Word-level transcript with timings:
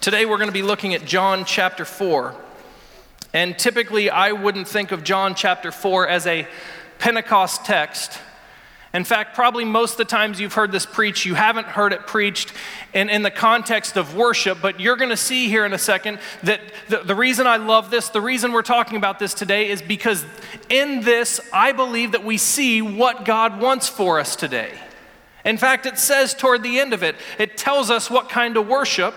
Today 0.00 0.26
we're 0.26 0.36
going 0.36 0.48
to 0.48 0.52
be 0.52 0.62
looking 0.62 0.94
at 0.94 1.04
John 1.04 1.44
chapter 1.44 1.84
4. 1.84 2.32
And 3.34 3.58
typically 3.58 4.08
I 4.08 4.30
wouldn't 4.30 4.68
think 4.68 4.92
of 4.92 5.02
John 5.02 5.34
chapter 5.34 5.72
4 5.72 6.06
as 6.06 6.24
a 6.28 6.46
Pentecost 7.00 7.64
text. 7.64 8.20
In 8.94 9.02
fact, 9.02 9.34
probably 9.34 9.64
most 9.64 9.92
of 9.92 9.98
the 9.98 10.04
times 10.04 10.38
you've 10.38 10.54
heard 10.54 10.70
this 10.70 10.86
preached, 10.86 11.26
you 11.26 11.34
haven't 11.34 11.66
heard 11.66 11.92
it 11.92 12.06
preached 12.06 12.52
in, 12.94 13.10
in 13.10 13.24
the 13.24 13.30
context 13.32 13.96
of 13.96 14.14
worship, 14.14 14.58
but 14.62 14.78
you're 14.78 14.94
going 14.94 15.10
to 15.10 15.16
see 15.16 15.48
here 15.48 15.66
in 15.66 15.72
a 15.72 15.78
second 15.78 16.20
that 16.44 16.60
the, 16.88 16.98
the 16.98 17.16
reason 17.16 17.48
I 17.48 17.56
love 17.56 17.90
this, 17.90 18.08
the 18.08 18.20
reason 18.20 18.52
we're 18.52 18.62
talking 18.62 18.98
about 18.98 19.18
this 19.18 19.34
today 19.34 19.68
is 19.68 19.82
because 19.82 20.24
in 20.68 21.00
this, 21.00 21.40
I 21.52 21.72
believe 21.72 22.12
that 22.12 22.24
we 22.24 22.38
see 22.38 22.82
what 22.82 23.24
God 23.24 23.60
wants 23.60 23.88
for 23.88 24.20
us 24.20 24.36
today. 24.36 24.70
In 25.44 25.58
fact, 25.58 25.86
it 25.86 25.98
says 25.98 26.34
toward 26.34 26.62
the 26.62 26.78
end 26.78 26.92
of 26.92 27.02
it, 27.02 27.16
it 27.36 27.56
tells 27.56 27.90
us 27.90 28.08
what 28.08 28.28
kind 28.28 28.56
of 28.56 28.68
worship 28.68 29.14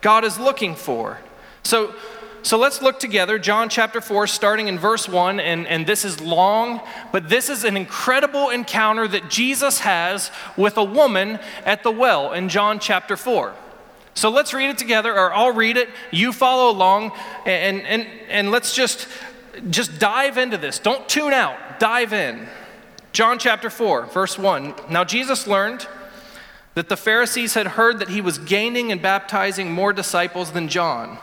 God 0.00 0.24
is 0.24 0.38
looking 0.38 0.74
for. 0.74 1.18
So, 1.62 1.94
so 2.42 2.56
let's 2.56 2.80
look 2.80 3.00
together, 3.00 3.38
John 3.38 3.68
chapter 3.68 4.00
4, 4.00 4.26
starting 4.26 4.68
in 4.68 4.78
verse 4.78 5.08
1. 5.08 5.40
And, 5.40 5.66
and 5.66 5.86
this 5.86 6.04
is 6.04 6.20
long, 6.20 6.80
but 7.12 7.28
this 7.28 7.48
is 7.48 7.64
an 7.64 7.76
incredible 7.76 8.50
encounter 8.50 9.08
that 9.08 9.28
Jesus 9.28 9.80
has 9.80 10.30
with 10.56 10.76
a 10.76 10.84
woman 10.84 11.40
at 11.64 11.82
the 11.82 11.90
well 11.90 12.32
in 12.32 12.48
John 12.48 12.78
chapter 12.78 13.16
4. 13.16 13.54
So 14.14 14.30
let's 14.30 14.52
read 14.52 14.70
it 14.70 14.78
together, 14.78 15.12
or 15.16 15.32
I'll 15.32 15.52
read 15.52 15.76
it, 15.76 15.88
you 16.10 16.32
follow 16.32 16.72
along, 16.72 17.12
and, 17.46 17.82
and, 17.82 18.06
and 18.28 18.50
let's 18.50 18.74
just, 18.74 19.06
just 19.70 20.00
dive 20.00 20.38
into 20.38 20.56
this. 20.56 20.78
Don't 20.80 21.08
tune 21.08 21.32
out, 21.32 21.78
dive 21.78 22.12
in. 22.12 22.48
John 23.12 23.38
chapter 23.38 23.70
4, 23.70 24.06
verse 24.06 24.36
1. 24.36 24.74
Now 24.90 25.04
Jesus 25.04 25.46
learned 25.46 25.86
that 26.78 26.88
the 26.88 26.96
Pharisees 26.96 27.54
had 27.54 27.66
heard 27.66 27.98
that 27.98 28.08
he 28.08 28.20
was 28.20 28.38
gaining 28.38 28.92
and 28.92 29.02
baptizing 29.02 29.72
more 29.72 29.92
disciples 29.92 30.52
than 30.52 30.68
John. 30.68 31.18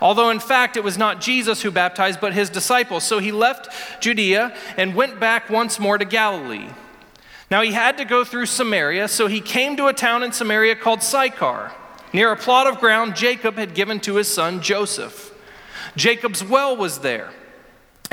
Although, 0.00 0.30
in 0.30 0.38
fact, 0.38 0.76
it 0.76 0.84
was 0.84 0.96
not 0.96 1.20
Jesus 1.20 1.62
who 1.62 1.72
baptized, 1.72 2.20
but 2.20 2.32
his 2.32 2.48
disciples. 2.48 3.02
So 3.02 3.18
he 3.18 3.32
left 3.32 3.68
Judea 4.00 4.56
and 4.76 4.94
went 4.94 5.18
back 5.18 5.50
once 5.50 5.80
more 5.80 5.98
to 5.98 6.04
Galilee. 6.04 6.68
Now 7.50 7.62
he 7.62 7.72
had 7.72 7.98
to 7.98 8.04
go 8.04 8.22
through 8.22 8.46
Samaria, 8.46 9.08
so 9.08 9.26
he 9.26 9.40
came 9.40 9.76
to 9.78 9.88
a 9.88 9.92
town 9.92 10.22
in 10.22 10.30
Samaria 10.30 10.76
called 10.76 11.02
Sychar, 11.02 11.72
near 12.12 12.30
a 12.30 12.36
plot 12.36 12.68
of 12.68 12.78
ground 12.78 13.16
Jacob 13.16 13.56
had 13.56 13.74
given 13.74 13.98
to 13.98 14.14
his 14.14 14.32
son 14.32 14.62
Joseph. 14.62 15.34
Jacob's 15.96 16.44
well 16.44 16.76
was 16.76 17.00
there. 17.00 17.30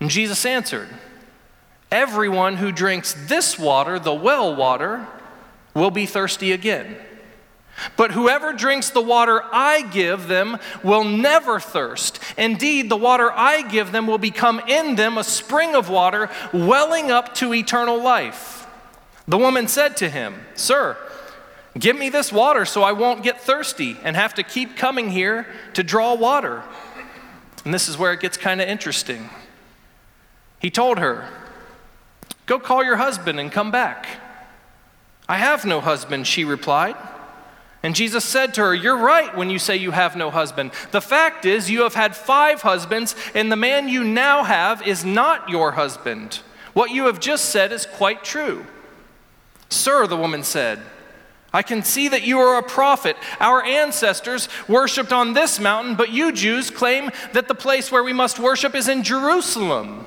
And 0.00 0.10
Jesus 0.10 0.44
answered, 0.44 0.88
Everyone 1.90 2.56
who 2.56 2.72
drinks 2.72 3.14
this 3.26 3.58
water, 3.58 3.98
the 3.98 4.14
well 4.14 4.54
water, 4.54 5.06
will 5.74 5.90
be 5.90 6.06
thirsty 6.06 6.52
again. 6.52 6.96
But 7.96 8.12
whoever 8.12 8.52
drinks 8.52 8.90
the 8.90 9.02
water 9.02 9.42
I 9.52 9.82
give 9.82 10.28
them 10.28 10.58
will 10.82 11.04
never 11.04 11.60
thirst. 11.60 12.18
Indeed, 12.36 12.88
the 12.88 12.96
water 12.96 13.30
I 13.30 13.62
give 13.62 13.92
them 13.92 14.06
will 14.06 14.18
become 14.18 14.60
in 14.66 14.96
them 14.96 15.18
a 15.18 15.24
spring 15.24 15.74
of 15.74 15.90
water 15.90 16.30
welling 16.52 17.10
up 17.10 17.34
to 17.36 17.52
eternal 17.52 18.02
life. 18.02 18.66
The 19.28 19.38
woman 19.38 19.68
said 19.68 19.96
to 19.98 20.08
him, 20.08 20.40
Sir, 20.54 20.96
give 21.78 21.96
me 21.96 22.08
this 22.08 22.32
water 22.32 22.64
so 22.64 22.82
I 22.82 22.92
won't 22.92 23.22
get 23.22 23.42
thirsty 23.42 23.98
and 24.02 24.16
have 24.16 24.34
to 24.34 24.42
keep 24.42 24.76
coming 24.76 25.10
here 25.10 25.46
to 25.74 25.82
draw 25.82 26.14
water. 26.14 26.62
And 27.64 27.74
this 27.74 27.88
is 27.88 27.98
where 27.98 28.12
it 28.12 28.20
gets 28.20 28.36
kind 28.38 28.60
of 28.60 28.68
interesting. 28.68 29.28
He 30.66 30.70
told 30.70 30.98
her, 30.98 31.28
Go 32.46 32.58
call 32.58 32.82
your 32.82 32.96
husband 32.96 33.38
and 33.38 33.52
come 33.52 33.70
back. 33.70 34.08
I 35.28 35.36
have 35.36 35.64
no 35.64 35.80
husband, 35.80 36.26
she 36.26 36.44
replied. 36.44 36.96
And 37.84 37.94
Jesus 37.94 38.24
said 38.24 38.52
to 38.54 38.62
her, 38.62 38.74
You're 38.74 38.98
right 38.98 39.36
when 39.36 39.48
you 39.48 39.60
say 39.60 39.76
you 39.76 39.92
have 39.92 40.16
no 40.16 40.28
husband. 40.28 40.72
The 40.90 41.00
fact 41.00 41.44
is, 41.44 41.70
you 41.70 41.84
have 41.84 41.94
had 41.94 42.16
five 42.16 42.62
husbands, 42.62 43.14
and 43.32 43.52
the 43.52 43.54
man 43.54 43.88
you 43.88 44.02
now 44.02 44.42
have 44.42 44.84
is 44.84 45.04
not 45.04 45.48
your 45.48 45.70
husband. 45.70 46.40
What 46.72 46.90
you 46.90 47.06
have 47.06 47.20
just 47.20 47.50
said 47.50 47.70
is 47.70 47.86
quite 47.86 48.24
true. 48.24 48.66
Sir, 49.68 50.08
the 50.08 50.16
woman 50.16 50.42
said, 50.42 50.80
I 51.52 51.62
can 51.62 51.84
see 51.84 52.08
that 52.08 52.24
you 52.24 52.40
are 52.40 52.58
a 52.58 52.62
prophet. 52.64 53.16
Our 53.38 53.62
ancestors 53.62 54.48
worshiped 54.66 55.12
on 55.12 55.32
this 55.32 55.60
mountain, 55.60 55.94
but 55.94 56.10
you 56.10 56.32
Jews 56.32 56.72
claim 56.72 57.12
that 57.34 57.46
the 57.46 57.54
place 57.54 57.92
where 57.92 58.02
we 58.02 58.12
must 58.12 58.40
worship 58.40 58.74
is 58.74 58.88
in 58.88 59.04
Jerusalem. 59.04 60.06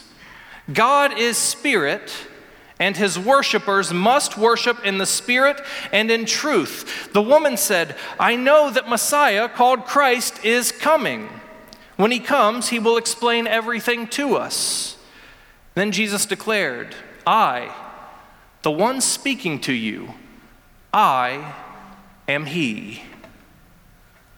God 0.73 1.17
is 1.17 1.37
spirit, 1.37 2.11
and 2.79 2.97
his 2.97 3.17
worshippers 3.17 3.93
must 3.93 4.37
worship 4.37 4.83
in 4.85 4.97
the 4.97 5.05
spirit 5.05 5.61
and 5.91 6.09
in 6.09 6.25
truth. 6.25 7.11
The 7.13 7.21
woman 7.21 7.57
said, 7.57 7.95
I 8.19 8.35
know 8.35 8.71
that 8.71 8.89
Messiah, 8.89 9.47
called 9.47 9.85
Christ, 9.85 10.43
is 10.43 10.71
coming. 10.71 11.29
When 11.95 12.11
he 12.11 12.19
comes, 12.19 12.69
he 12.69 12.79
will 12.79 12.97
explain 12.97 13.45
everything 13.45 14.07
to 14.07 14.35
us. 14.35 14.97
Then 15.75 15.91
Jesus 15.91 16.25
declared, 16.25 16.95
I, 17.25 17.75
the 18.63 18.71
one 18.71 19.01
speaking 19.01 19.59
to 19.61 19.73
you, 19.73 20.13
I 20.93 21.53
am 22.27 22.45
he. 22.45 23.03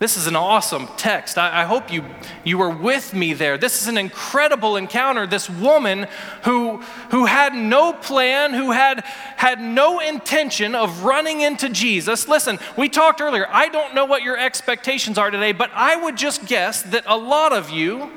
This 0.03 0.17
is 0.17 0.27
an 0.27 0.35
awesome 0.35 0.89
text. 0.97 1.37
I, 1.37 1.61
I, 1.61 1.63
hope 1.63 1.89
you, 1.89 2.03
you 2.43 2.57
were 2.57 2.69
with 2.69 3.13
me 3.13 3.31
there. 3.31 3.57
This 3.57 3.81
is 3.81 3.87
an 3.87 3.97
incredible 3.97 4.75
encounter. 4.75 5.25
This 5.25 5.49
woman 5.49 6.07
who, 6.43 6.79
who 7.11 7.25
had 7.25 7.55
no 7.55 7.93
plan, 7.93 8.53
who 8.53 8.71
had, 8.71 9.05
had 9.37 9.61
no 9.61 10.01
intention 10.01 10.75
of 10.75 11.05
running 11.05 11.39
into 11.39 11.69
Jesus. 11.69 12.27
Listen, 12.27 12.59
we 12.77 12.89
talked 12.89 13.21
earlier. 13.21 13.47
I 13.49 13.69
don't 13.69 13.95
know 13.95 14.03
what 14.03 14.23
your 14.23 14.37
expectations 14.37 15.17
are 15.17 15.31
today, 15.31 15.53
but 15.53 15.71
I 15.73 15.95
would 15.95 16.17
just 16.17 16.47
guess 16.47 16.81
that 16.81 17.05
a 17.07 17.15
lot 17.15 17.53
of 17.53 17.69
you 17.69 18.11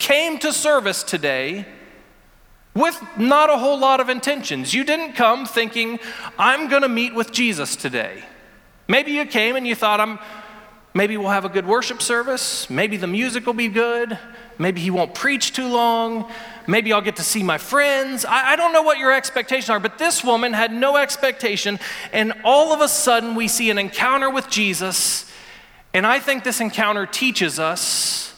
came 0.00 0.40
to 0.40 0.52
service 0.52 1.04
today 1.04 1.64
with 2.74 3.00
not 3.16 3.50
a 3.50 3.58
whole 3.58 3.78
lot 3.78 4.00
of 4.00 4.08
intentions. 4.08 4.74
You 4.74 4.82
didn't 4.82 5.12
come 5.12 5.46
thinking, 5.46 6.00
I'm 6.40 6.68
going 6.68 6.82
to 6.82 6.88
meet 6.88 7.14
with 7.14 7.30
Jesus 7.30 7.76
today. 7.76 8.24
Maybe 8.88 9.12
you 9.12 9.24
came 9.26 9.54
and 9.54 9.64
you 9.64 9.76
thought, 9.76 10.00
I'm 10.00 10.18
Maybe 10.96 11.16
we'll 11.16 11.30
have 11.30 11.44
a 11.44 11.48
good 11.48 11.66
worship 11.66 12.00
service. 12.00 12.70
Maybe 12.70 12.96
the 12.96 13.08
music 13.08 13.46
will 13.46 13.52
be 13.52 13.66
good. 13.66 14.16
Maybe 14.58 14.80
he 14.80 14.92
won't 14.92 15.12
preach 15.12 15.52
too 15.52 15.66
long. 15.66 16.30
Maybe 16.68 16.92
I'll 16.92 17.00
get 17.00 17.16
to 17.16 17.24
see 17.24 17.42
my 17.42 17.58
friends. 17.58 18.24
I, 18.24 18.52
I, 18.52 18.56
don't 18.56 18.72
know 18.72 18.82
what 18.82 18.98
your 18.98 19.12
expectations 19.12 19.70
are, 19.70 19.80
but 19.80 19.98
this 19.98 20.22
woman 20.22 20.52
had 20.52 20.72
no 20.72 20.96
expectation. 20.96 21.80
And 22.12 22.32
all 22.44 22.72
of 22.72 22.80
a 22.80 22.86
sudden, 22.86 23.34
we 23.34 23.48
see 23.48 23.70
an 23.70 23.78
encounter 23.78 24.30
with 24.30 24.48
Jesus. 24.48 25.28
And 25.92 26.06
I 26.06 26.20
think 26.20 26.44
this 26.44 26.60
encounter 26.60 27.06
teaches 27.06 27.58
us 27.58 28.32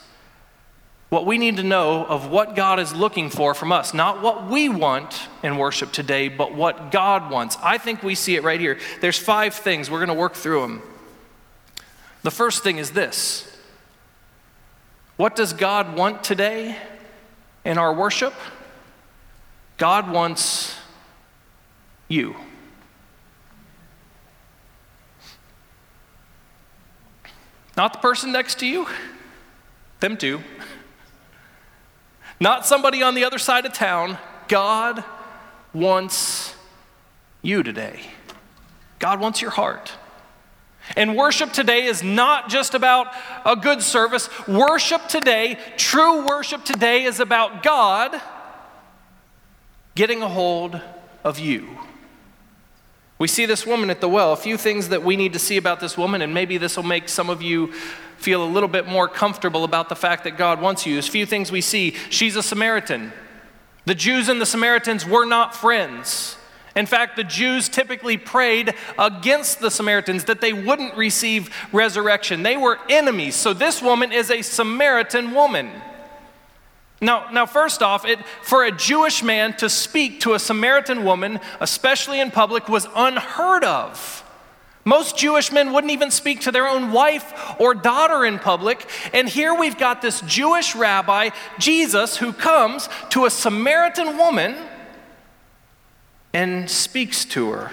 what 1.10 1.26
we 1.26 1.36
need 1.36 1.58
to 1.58 1.62
know 1.62 2.06
of 2.06 2.30
what 2.30 2.56
God 2.56 2.80
is 2.80 2.94
looking 2.94 3.28
for 3.28 3.52
from 3.52 3.70
us. 3.70 3.92
Not 3.92 4.22
what 4.22 4.48
we 4.48 4.70
want 4.70 5.28
in 5.42 5.58
worship 5.58 5.92
today, 5.92 6.28
but 6.28 6.54
what 6.54 6.90
God 6.90 7.30
wants. 7.30 7.58
I 7.62 7.76
think 7.76 8.02
we 8.02 8.14
see 8.14 8.34
it 8.34 8.42
right 8.42 8.58
here. 8.58 8.78
There's 9.02 9.18
five 9.18 9.52
things. 9.52 9.90
We're 9.90 9.98
going 9.98 10.08
to 10.08 10.14
work 10.14 10.34
through 10.34 10.62
them. 10.62 10.82
The 12.26 12.32
first 12.32 12.64
thing 12.64 12.78
is 12.78 12.90
this 12.90 13.46
What 15.16 15.36
does 15.36 15.52
God 15.52 15.96
want 15.96 16.24
today 16.24 16.76
in 17.64 17.78
our 17.78 17.94
worship? 17.94 18.34
God 19.76 20.10
wants 20.10 20.74
you. 22.08 22.34
Not 27.76 27.92
the 27.92 28.00
person 28.00 28.32
next 28.32 28.58
to 28.58 28.66
you, 28.66 28.88
them 30.00 30.16
too. 30.16 30.40
Not 32.40 32.66
somebody 32.66 33.04
on 33.04 33.14
the 33.14 33.22
other 33.22 33.38
side 33.38 33.66
of 33.66 33.72
town. 33.72 34.18
God 34.48 35.04
wants 35.72 36.56
you 37.40 37.62
today. 37.62 38.00
God 38.98 39.20
wants 39.20 39.40
your 39.40 39.52
heart. 39.52 39.92
And 40.94 41.16
worship 41.16 41.52
today 41.52 41.86
is 41.86 42.02
not 42.02 42.48
just 42.48 42.74
about 42.74 43.08
a 43.44 43.56
good 43.56 43.82
service. 43.82 44.28
Worship 44.46 45.08
today, 45.08 45.58
true 45.76 46.26
worship 46.26 46.64
today, 46.64 47.04
is 47.04 47.18
about 47.18 47.62
God 47.62 48.20
getting 49.94 50.22
a 50.22 50.28
hold 50.28 50.80
of 51.24 51.38
you. 51.38 51.66
We 53.18 53.28
see 53.28 53.46
this 53.46 53.66
woman 53.66 53.88
at 53.90 54.00
the 54.00 54.08
well. 54.08 54.32
A 54.32 54.36
few 54.36 54.56
things 54.56 54.90
that 54.90 55.02
we 55.02 55.16
need 55.16 55.32
to 55.32 55.38
see 55.38 55.56
about 55.56 55.80
this 55.80 55.96
woman, 55.96 56.22
and 56.22 56.34
maybe 56.34 56.58
this 56.58 56.76
will 56.76 56.84
make 56.84 57.08
some 57.08 57.30
of 57.30 57.42
you 57.42 57.72
feel 58.18 58.44
a 58.44 58.46
little 58.46 58.68
bit 58.68 58.86
more 58.86 59.08
comfortable 59.08 59.64
about 59.64 59.88
the 59.88 59.96
fact 59.96 60.24
that 60.24 60.36
God 60.36 60.60
wants 60.60 60.86
you. 60.86 60.94
There's 60.94 61.08
a 61.08 61.12
few 61.12 61.26
things 61.26 61.50
we 61.50 61.62
see. 61.62 61.92
She's 62.10 62.36
a 62.36 62.42
Samaritan. 62.42 63.12
The 63.86 63.94
Jews 63.94 64.28
and 64.28 64.40
the 64.40 64.46
Samaritans 64.46 65.06
were 65.06 65.24
not 65.24 65.54
friends. 65.54 66.36
In 66.76 66.84
fact, 66.84 67.16
the 67.16 67.24
Jews 67.24 67.70
typically 67.70 68.18
prayed 68.18 68.74
against 68.98 69.60
the 69.60 69.70
Samaritans 69.70 70.24
that 70.24 70.42
they 70.42 70.52
wouldn't 70.52 70.94
receive 70.94 71.50
resurrection. 71.72 72.42
They 72.42 72.58
were 72.58 72.78
enemies. 72.90 73.34
So 73.34 73.54
this 73.54 73.80
woman 73.80 74.12
is 74.12 74.30
a 74.30 74.42
Samaritan 74.42 75.32
woman. 75.32 75.70
Now, 77.00 77.30
now 77.30 77.46
first 77.46 77.82
off, 77.82 78.04
it, 78.04 78.18
for 78.42 78.64
a 78.64 78.70
Jewish 78.70 79.22
man 79.22 79.56
to 79.56 79.70
speak 79.70 80.20
to 80.20 80.34
a 80.34 80.38
Samaritan 80.38 81.02
woman, 81.02 81.40
especially 81.60 82.20
in 82.20 82.30
public, 82.30 82.68
was 82.68 82.86
unheard 82.94 83.64
of. 83.64 84.22
Most 84.84 85.16
Jewish 85.16 85.50
men 85.50 85.72
wouldn't 85.72 85.92
even 85.92 86.10
speak 86.10 86.42
to 86.42 86.52
their 86.52 86.68
own 86.68 86.92
wife 86.92 87.56
or 87.58 87.74
daughter 87.74 88.24
in 88.24 88.38
public. 88.38 88.88
And 89.14 89.28
here 89.28 89.54
we've 89.54 89.78
got 89.78 90.02
this 90.02 90.20
Jewish 90.20 90.76
rabbi, 90.76 91.30
Jesus, 91.58 92.18
who 92.18 92.34
comes 92.34 92.88
to 93.10 93.24
a 93.24 93.30
Samaritan 93.30 94.18
woman 94.18 94.54
and 96.36 96.68
speaks 96.68 97.24
to 97.24 97.50
her. 97.50 97.70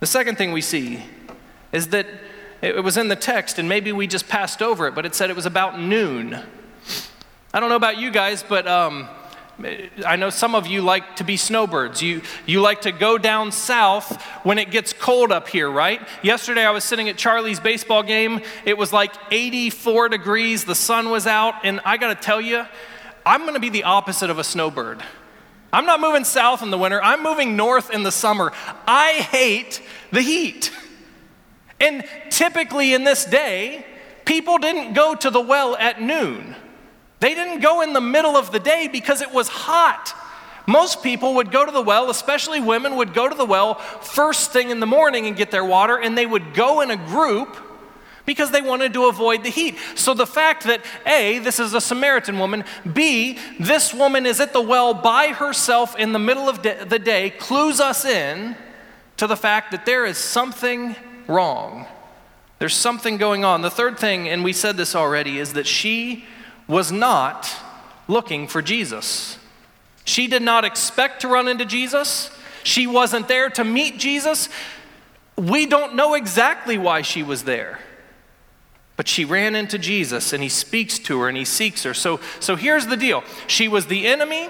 The 0.00 0.06
second 0.06 0.36
thing 0.36 0.52
we 0.52 0.60
see 0.60 1.02
is 1.72 1.88
that 1.88 2.06
it 2.60 2.84
was 2.84 2.98
in 2.98 3.08
the 3.08 3.16
text, 3.16 3.58
and 3.58 3.66
maybe 3.66 3.90
we 3.90 4.06
just 4.06 4.28
passed 4.28 4.60
over 4.60 4.86
it, 4.86 4.94
but 4.94 5.06
it 5.06 5.14
said 5.14 5.30
it 5.30 5.36
was 5.36 5.46
about 5.46 5.80
noon. 5.80 6.38
I 7.54 7.58
don't 7.58 7.70
know 7.70 7.76
about 7.76 7.96
you 7.96 8.10
guys, 8.10 8.44
but 8.46 8.68
um, 8.68 9.08
I 10.04 10.16
know 10.16 10.28
some 10.28 10.54
of 10.54 10.66
you 10.66 10.82
like 10.82 11.16
to 11.16 11.24
be 11.24 11.38
snowbirds. 11.38 12.02
You, 12.02 12.20
you 12.44 12.60
like 12.60 12.82
to 12.82 12.92
go 12.92 13.16
down 13.16 13.50
south 13.50 14.20
when 14.44 14.58
it 14.58 14.70
gets 14.70 14.92
cold 14.92 15.32
up 15.32 15.48
here, 15.48 15.70
right? 15.70 16.06
Yesterday 16.22 16.66
I 16.66 16.70
was 16.70 16.84
sitting 16.84 17.08
at 17.08 17.16
Charlie's 17.16 17.60
baseball 17.60 18.02
game. 18.02 18.42
It 18.66 18.76
was 18.76 18.92
like 18.92 19.14
84 19.30 20.10
degrees, 20.10 20.66
the 20.66 20.74
sun 20.74 21.08
was 21.08 21.26
out, 21.26 21.54
and 21.64 21.80
I 21.86 21.96
gotta 21.96 22.14
tell 22.14 22.42
you, 22.42 22.66
I'm 23.24 23.46
gonna 23.46 23.58
be 23.58 23.70
the 23.70 23.84
opposite 23.84 24.28
of 24.28 24.38
a 24.38 24.44
snowbird. 24.44 25.02
I'm 25.72 25.86
not 25.86 26.00
moving 26.00 26.24
south 26.24 26.62
in 26.62 26.70
the 26.70 26.78
winter, 26.78 27.02
I'm 27.02 27.22
moving 27.22 27.56
north 27.56 27.90
in 27.90 28.02
the 28.02 28.12
summer. 28.12 28.52
I 28.86 29.12
hate 29.14 29.80
the 30.10 30.20
heat. 30.20 30.70
And 31.80 32.04
typically 32.30 32.94
in 32.94 33.04
this 33.04 33.24
day, 33.24 33.84
people 34.24 34.58
didn't 34.58 34.92
go 34.92 35.14
to 35.14 35.30
the 35.30 35.40
well 35.40 35.76
at 35.76 36.00
noon. 36.00 36.54
They 37.20 37.34
didn't 37.34 37.60
go 37.60 37.80
in 37.82 37.92
the 37.92 38.00
middle 38.00 38.36
of 38.36 38.52
the 38.52 38.60
day 38.60 38.88
because 38.90 39.20
it 39.20 39.32
was 39.32 39.48
hot. 39.48 40.14
Most 40.66 41.02
people 41.02 41.34
would 41.34 41.50
go 41.50 41.64
to 41.64 41.72
the 41.72 41.82
well, 41.82 42.10
especially 42.10 42.60
women 42.60 42.96
would 42.96 43.14
go 43.14 43.28
to 43.28 43.34
the 43.34 43.44
well 43.44 43.74
first 43.74 44.52
thing 44.52 44.70
in 44.70 44.80
the 44.80 44.86
morning 44.86 45.26
and 45.26 45.36
get 45.36 45.50
their 45.50 45.64
water, 45.64 45.98
and 45.98 46.16
they 46.16 46.26
would 46.26 46.54
go 46.54 46.80
in 46.82 46.90
a 46.90 46.96
group 46.96 47.56
because 48.24 48.50
they 48.50 48.60
wanted 48.60 48.92
to 48.92 49.06
avoid 49.06 49.42
the 49.42 49.50
heat. 49.50 49.76
So 49.94 50.14
the 50.14 50.26
fact 50.26 50.64
that 50.64 50.84
A, 51.06 51.38
this 51.40 51.58
is 51.58 51.74
a 51.74 51.80
Samaritan 51.80 52.38
woman, 52.38 52.64
B, 52.92 53.38
this 53.58 53.92
woman 53.92 54.26
is 54.26 54.40
at 54.40 54.52
the 54.52 54.60
well 54.60 54.94
by 54.94 55.28
herself 55.28 55.96
in 55.96 56.12
the 56.12 56.18
middle 56.18 56.48
of 56.48 56.62
the 56.62 56.98
day 56.98 57.30
clues 57.30 57.80
us 57.80 58.04
in 58.04 58.56
to 59.16 59.26
the 59.26 59.36
fact 59.36 59.70
that 59.72 59.86
there 59.86 60.04
is 60.04 60.18
something 60.18 60.96
wrong. 61.26 61.86
There's 62.58 62.76
something 62.76 63.16
going 63.16 63.44
on. 63.44 63.62
The 63.62 63.70
third 63.70 63.98
thing, 63.98 64.28
and 64.28 64.44
we 64.44 64.52
said 64.52 64.76
this 64.76 64.94
already, 64.94 65.38
is 65.38 65.54
that 65.54 65.66
she 65.66 66.24
was 66.68 66.92
not 66.92 67.52
looking 68.06 68.46
for 68.46 68.62
Jesus. 68.62 69.38
She 70.04 70.26
did 70.26 70.42
not 70.42 70.64
expect 70.64 71.22
to 71.22 71.28
run 71.28 71.48
into 71.48 71.64
Jesus. 71.64 72.30
She 72.62 72.86
wasn't 72.86 73.28
there 73.28 73.50
to 73.50 73.64
meet 73.64 73.98
Jesus. 73.98 74.48
We 75.36 75.66
don't 75.66 75.94
know 75.94 76.14
exactly 76.14 76.78
why 76.78 77.02
she 77.02 77.22
was 77.22 77.44
there. 77.44 77.80
But 78.96 79.08
she 79.08 79.24
ran 79.24 79.54
into 79.54 79.78
Jesus 79.78 80.32
and 80.32 80.42
he 80.42 80.48
speaks 80.48 80.98
to 81.00 81.20
her 81.20 81.28
and 81.28 81.36
he 81.36 81.44
seeks 81.44 81.82
her. 81.84 81.94
So, 81.94 82.20
so 82.40 82.56
here's 82.56 82.86
the 82.86 82.96
deal 82.96 83.24
she 83.46 83.68
was 83.68 83.86
the 83.86 84.06
enemy. 84.06 84.48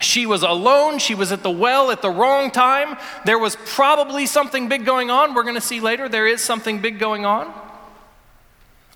She 0.00 0.24
was 0.24 0.42
alone. 0.42 0.98
She 0.98 1.14
was 1.14 1.30
at 1.30 1.42
the 1.42 1.50
well 1.50 1.90
at 1.90 2.00
the 2.00 2.10
wrong 2.10 2.50
time. 2.50 2.96
There 3.26 3.38
was 3.38 3.56
probably 3.66 4.24
something 4.24 4.66
big 4.66 4.86
going 4.86 5.10
on. 5.10 5.34
We're 5.34 5.42
going 5.42 5.56
to 5.56 5.60
see 5.60 5.78
later 5.78 6.08
there 6.08 6.26
is 6.26 6.40
something 6.40 6.80
big 6.80 6.98
going 6.98 7.26
on. 7.26 7.52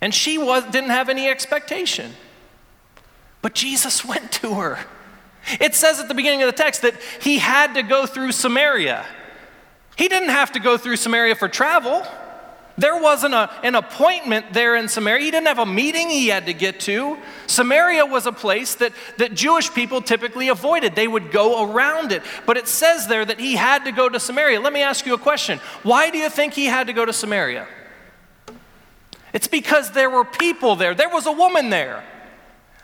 And 0.00 0.14
she 0.14 0.38
was, 0.38 0.64
didn't 0.64 0.90
have 0.90 1.10
any 1.10 1.28
expectation. 1.28 2.12
But 3.42 3.54
Jesus 3.54 4.02
went 4.04 4.32
to 4.32 4.54
her. 4.54 4.78
It 5.60 5.74
says 5.74 6.00
at 6.00 6.08
the 6.08 6.14
beginning 6.14 6.42
of 6.42 6.46
the 6.46 6.56
text 6.56 6.80
that 6.80 6.94
he 7.20 7.36
had 7.36 7.74
to 7.74 7.82
go 7.82 8.06
through 8.06 8.32
Samaria. 8.32 9.04
He 9.96 10.08
didn't 10.08 10.30
have 10.30 10.52
to 10.52 10.60
go 10.60 10.78
through 10.78 10.96
Samaria 10.96 11.34
for 11.34 11.48
travel. 11.48 12.06
There 12.76 13.00
wasn't 13.00 13.34
a, 13.34 13.50
an 13.62 13.76
appointment 13.76 14.52
there 14.52 14.74
in 14.74 14.88
Samaria. 14.88 15.24
He 15.24 15.30
didn't 15.30 15.46
have 15.46 15.60
a 15.60 15.66
meeting 15.66 16.10
he 16.10 16.26
had 16.28 16.46
to 16.46 16.52
get 16.52 16.80
to. 16.80 17.16
Samaria 17.46 18.04
was 18.04 18.26
a 18.26 18.32
place 18.32 18.74
that, 18.76 18.92
that 19.18 19.34
Jewish 19.34 19.72
people 19.72 20.02
typically 20.02 20.48
avoided. 20.48 20.96
They 20.96 21.06
would 21.06 21.30
go 21.30 21.70
around 21.70 22.10
it. 22.10 22.22
But 22.46 22.56
it 22.56 22.66
says 22.66 23.06
there 23.06 23.24
that 23.24 23.38
he 23.38 23.54
had 23.54 23.84
to 23.84 23.92
go 23.92 24.08
to 24.08 24.18
Samaria. 24.18 24.60
Let 24.60 24.72
me 24.72 24.82
ask 24.82 25.06
you 25.06 25.14
a 25.14 25.18
question. 25.18 25.60
Why 25.84 26.10
do 26.10 26.18
you 26.18 26.28
think 26.28 26.54
he 26.54 26.66
had 26.66 26.88
to 26.88 26.92
go 26.92 27.04
to 27.04 27.12
Samaria? 27.12 27.68
It's 29.32 29.48
because 29.48 29.92
there 29.92 30.10
were 30.10 30.24
people 30.24 30.74
there. 30.74 30.94
There 30.94 31.08
was 31.08 31.26
a 31.26 31.32
woman 31.32 31.70
there 31.70 32.02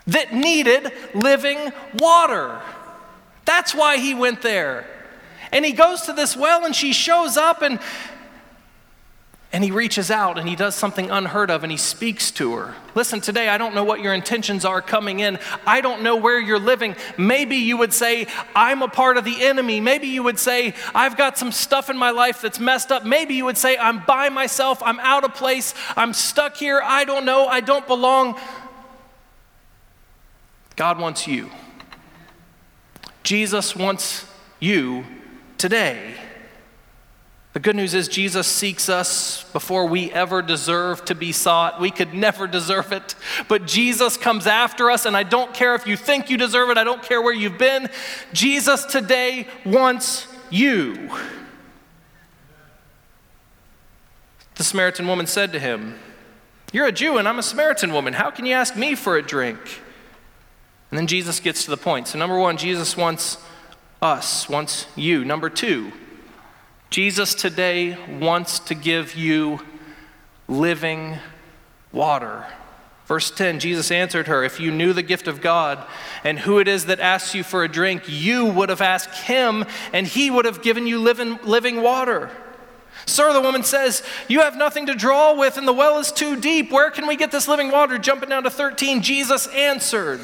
that 0.07 0.33
needed 0.33 0.91
living 1.13 1.71
water. 1.95 2.61
That's 3.43 3.75
why 3.75 3.97
he 3.97 4.13
went 4.13 4.41
there. 4.41 4.85
And 5.51 5.65
he 5.65 5.73
goes 5.73 6.03
to 6.03 6.13
this 6.13 6.35
well 6.35 6.65
and 6.65 6.73
she 6.73 6.93
shows 6.93 7.35
up 7.35 7.61
and 7.61 7.79
and 9.53 9.63
he 9.63 9.71
reaches 9.71 10.09
out 10.09 10.37
and 10.37 10.47
he 10.47 10.55
does 10.55 10.75
something 10.75 11.11
unheard 11.11 11.51
of 11.51 11.63
and 11.63 11.71
he 11.71 11.77
speaks 11.77 12.31
to 12.31 12.55
her. 12.55 12.73
Listen, 12.95 13.19
today 13.19 13.49
I 13.49 13.57
don't 13.57 13.75
know 13.75 13.83
what 13.83 13.99
your 13.99 14.13
intentions 14.13 14.63
are 14.63 14.81
coming 14.81 15.19
in. 15.19 15.39
I 15.67 15.81
don't 15.81 16.03
know 16.03 16.15
where 16.15 16.39
you're 16.39 16.59
living. 16.59 16.95
Maybe 17.17 17.57
you 17.57 17.75
would 17.77 17.91
say, 17.91 18.27
I'm 18.55 18.81
a 18.81 18.87
part 18.87 19.17
of 19.17 19.25
the 19.25 19.43
enemy. 19.43 19.81
Maybe 19.81 20.07
you 20.07 20.23
would 20.23 20.39
say, 20.39 20.73
I've 20.95 21.17
got 21.17 21.37
some 21.37 21.51
stuff 21.51 21.89
in 21.89 21.97
my 21.97 22.11
life 22.11 22.41
that's 22.41 22.59
messed 22.59 22.91
up. 22.93 23.05
Maybe 23.05 23.33
you 23.33 23.43
would 23.43 23.57
say, 23.57 23.77
I'm 23.77 24.05
by 24.05 24.29
myself. 24.29 24.81
I'm 24.83 24.99
out 25.01 25.25
of 25.25 25.33
place. 25.33 25.73
I'm 25.97 26.13
stuck 26.13 26.55
here. 26.55 26.81
I 26.83 27.03
don't 27.03 27.25
know. 27.25 27.47
I 27.47 27.59
don't 27.59 27.85
belong. 27.87 28.39
God 30.77 30.97
wants 30.97 31.27
you. 31.27 31.49
Jesus 33.23 33.75
wants 33.75 34.25
you 34.61 35.05
today. 35.57 36.15
The 37.53 37.59
good 37.59 37.75
news 37.75 37.93
is 37.93 38.07
Jesus 38.07 38.47
seeks 38.47 38.87
us 38.87 39.43
before 39.51 39.85
we 39.85 40.09
ever 40.11 40.41
deserve 40.41 41.03
to 41.05 41.15
be 41.15 41.33
sought. 41.33 41.81
We 41.81 41.91
could 41.91 42.13
never 42.13 42.47
deserve 42.47 42.93
it, 42.93 43.15
but 43.49 43.67
Jesus 43.67 44.15
comes 44.15 44.47
after 44.47 44.89
us, 44.89 45.05
and 45.05 45.17
I 45.17 45.23
don't 45.23 45.53
care 45.53 45.75
if 45.75 45.85
you 45.85 45.97
think 45.97 46.29
you 46.29 46.37
deserve 46.37 46.69
it, 46.69 46.77
I 46.77 46.85
don't 46.85 47.03
care 47.03 47.21
where 47.21 47.33
you've 47.33 47.57
been. 47.57 47.89
Jesus 48.31 48.85
today 48.85 49.47
wants 49.65 50.27
you. 50.49 51.09
The 54.55 54.63
Samaritan 54.63 55.07
woman 55.07 55.27
said 55.27 55.51
to 55.51 55.59
him, 55.59 55.99
You're 56.71 56.85
a 56.85 56.91
Jew, 56.91 57.17
and 57.17 57.27
I'm 57.27 57.39
a 57.39 57.43
Samaritan 57.43 57.91
woman. 57.91 58.13
How 58.13 58.31
can 58.31 58.45
you 58.45 58.53
ask 58.53 58.77
me 58.77 58.95
for 58.95 59.17
a 59.17 59.21
drink? 59.21 59.59
And 60.89 60.97
then 60.97 61.07
Jesus 61.07 61.41
gets 61.41 61.65
to 61.65 61.71
the 61.71 61.77
point. 61.77 62.07
So, 62.07 62.19
number 62.19 62.37
one, 62.37 62.57
Jesus 62.57 62.95
wants 62.95 63.37
us, 64.01 64.47
wants 64.47 64.87
you. 64.95 65.25
Number 65.25 65.49
two, 65.49 65.91
Jesus 66.91 67.33
today 67.33 67.97
wants 68.19 68.59
to 68.59 68.75
give 68.75 69.15
you 69.15 69.61
living 70.49 71.17
water. 71.93 72.45
Verse 73.05 73.31
10 73.31 73.61
Jesus 73.61 73.91
answered 73.91 74.27
her, 74.27 74.43
If 74.43 74.59
you 74.59 74.71
knew 74.71 74.91
the 74.91 75.01
gift 75.01 75.29
of 75.29 75.39
God 75.39 75.87
and 76.25 76.37
who 76.37 76.59
it 76.59 76.67
is 76.67 76.87
that 76.87 76.99
asks 76.99 77.33
you 77.33 77.43
for 77.43 77.63
a 77.63 77.69
drink, 77.69 78.03
you 78.09 78.45
would 78.45 78.67
have 78.67 78.81
asked 78.81 79.23
him, 79.23 79.63
and 79.93 80.05
he 80.05 80.29
would 80.29 80.43
have 80.43 80.61
given 80.61 80.85
you 80.85 80.99
living, 80.99 81.39
living 81.45 81.81
water. 81.81 82.29
Sir, 83.05 83.31
the 83.31 83.39
woman 83.39 83.63
says, 83.63 84.03
You 84.27 84.41
have 84.41 84.57
nothing 84.57 84.87
to 84.87 84.93
draw 84.93 85.33
with, 85.33 85.55
and 85.55 85.65
the 85.65 85.71
well 85.71 85.97
is 85.97 86.11
too 86.11 86.35
deep. 86.35 86.73
Where 86.73 86.91
can 86.91 87.07
we 87.07 87.15
get 87.15 87.31
this 87.31 87.47
living 87.47 87.71
water? 87.71 87.99
Jumping 87.99 88.27
down 88.27 88.43
to 88.43 88.49
13, 88.49 89.01
Jesus 89.01 89.47
answered, 89.47 90.19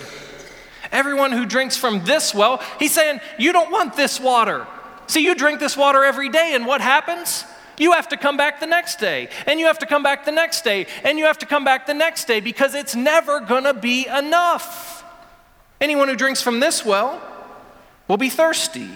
Everyone 0.91 1.31
who 1.31 1.45
drinks 1.45 1.77
from 1.77 2.03
this 2.03 2.35
well, 2.35 2.61
he's 2.77 2.93
saying, 2.93 3.21
You 3.39 3.53
don't 3.53 3.71
want 3.71 3.95
this 3.95 4.19
water. 4.19 4.67
See, 5.07 5.23
you 5.23 5.35
drink 5.35 5.59
this 5.59 5.75
water 5.75 6.03
every 6.03 6.29
day, 6.29 6.53
and 6.53 6.65
what 6.65 6.81
happens? 6.81 7.45
You 7.77 7.93
have 7.93 8.09
to 8.09 8.17
come 8.17 8.37
back 8.37 8.59
the 8.59 8.67
next 8.67 8.99
day, 8.99 9.29
and 9.45 9.59
you 9.59 9.67
have 9.67 9.79
to 9.79 9.85
come 9.85 10.03
back 10.03 10.25
the 10.25 10.31
next 10.31 10.63
day, 10.63 10.87
and 11.03 11.17
you 11.17 11.25
have 11.25 11.37
to 11.39 11.45
come 11.45 11.63
back 11.63 11.85
the 11.85 11.93
next 11.93 12.25
day 12.25 12.39
because 12.39 12.75
it's 12.75 12.95
never 12.95 13.39
gonna 13.39 13.73
be 13.73 14.07
enough. 14.07 15.03
Anyone 15.79 16.07
who 16.07 16.15
drinks 16.15 16.41
from 16.41 16.59
this 16.59 16.83
well 16.83 17.21
will 18.07 18.17
be 18.17 18.29
thirsty, 18.29 18.89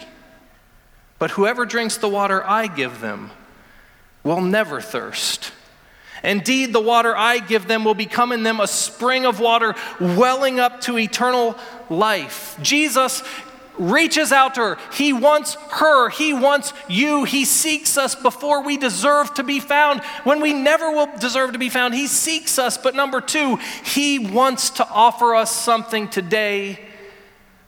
but 1.20 1.32
whoever 1.32 1.66
drinks 1.66 1.98
the 1.98 2.10
water 2.10 2.44
I 2.46 2.68
give 2.68 3.02
them 3.02 3.32
will 4.24 4.42
never 4.42 4.82
thirst. 4.82 5.52
Indeed, 6.24 6.74
the 6.74 6.80
water 6.80 7.16
I 7.16 7.40
give 7.40 7.68
them 7.68 7.84
will 7.84 7.96
become 7.96 8.32
in 8.32 8.44
them 8.44 8.60
a 8.60 8.68
spring 8.68 9.26
of 9.26 9.40
water 9.40 9.76
welling 10.00 10.60
up 10.60 10.82
to 10.82 10.98
eternal 10.98 11.58
life. 11.90 12.58
Jesus 12.62 13.24
reaches 13.78 14.32
out 14.32 14.56
to 14.56 14.62
her. 14.62 14.78
He 14.94 15.14
wants 15.14 15.56
her. 15.72 16.10
He 16.10 16.34
wants 16.34 16.74
you. 16.88 17.24
He 17.24 17.46
seeks 17.46 17.98
us 17.98 18.16
before 18.16 18.64
we 18.64 18.78
deserve 18.78 19.34
to 19.36 19.44
be 19.44 19.60
found. 19.60 20.02
When 20.24 20.42
we 20.42 20.54
never 20.54 20.92
will 20.92 21.10
deserve 21.18 21.54
to 21.54 21.60
be 21.60 21.70
found, 21.70 21.94
He 21.94 22.08
seeks 22.08 22.60
us. 22.60 22.78
But 22.78 22.96
number 22.96 23.22
two, 23.22 23.58
He 23.84 24.20
wants 24.20 24.70
to 24.72 24.88
offer 24.88 25.36
us 25.36 25.52
something 25.52 26.08
today 26.08 26.80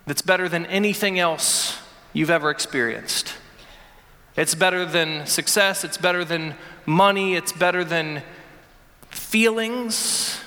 that's 0.05 0.21
better 0.21 0.49
than 0.49 0.65
anything 0.65 1.19
else 1.19 1.77
you've 2.11 2.29
ever 2.29 2.49
experienced. 2.49 3.33
It's 4.35 4.55
better 4.55 4.85
than 4.85 5.27
success, 5.27 5.83
it's 5.83 5.97
better 5.97 6.25
than 6.25 6.55
money, 6.85 7.35
it's 7.35 7.51
better 7.51 7.83
than 7.83 8.23
feelings. 9.09 10.39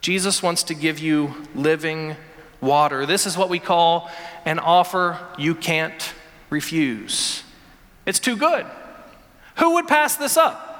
Jesus 0.00 0.42
wants 0.42 0.62
to 0.64 0.74
give 0.74 0.98
you 0.98 1.34
living 1.54 2.16
water. 2.64 3.06
This 3.06 3.26
is 3.26 3.36
what 3.36 3.48
we 3.48 3.58
call 3.58 4.10
an 4.44 4.58
offer 4.58 5.18
you 5.38 5.54
can't 5.54 6.12
refuse. 6.50 7.42
It's 8.06 8.18
too 8.18 8.36
good. 8.36 8.66
Who 9.56 9.74
would 9.74 9.86
pass 9.86 10.16
this 10.16 10.36
up? 10.36 10.74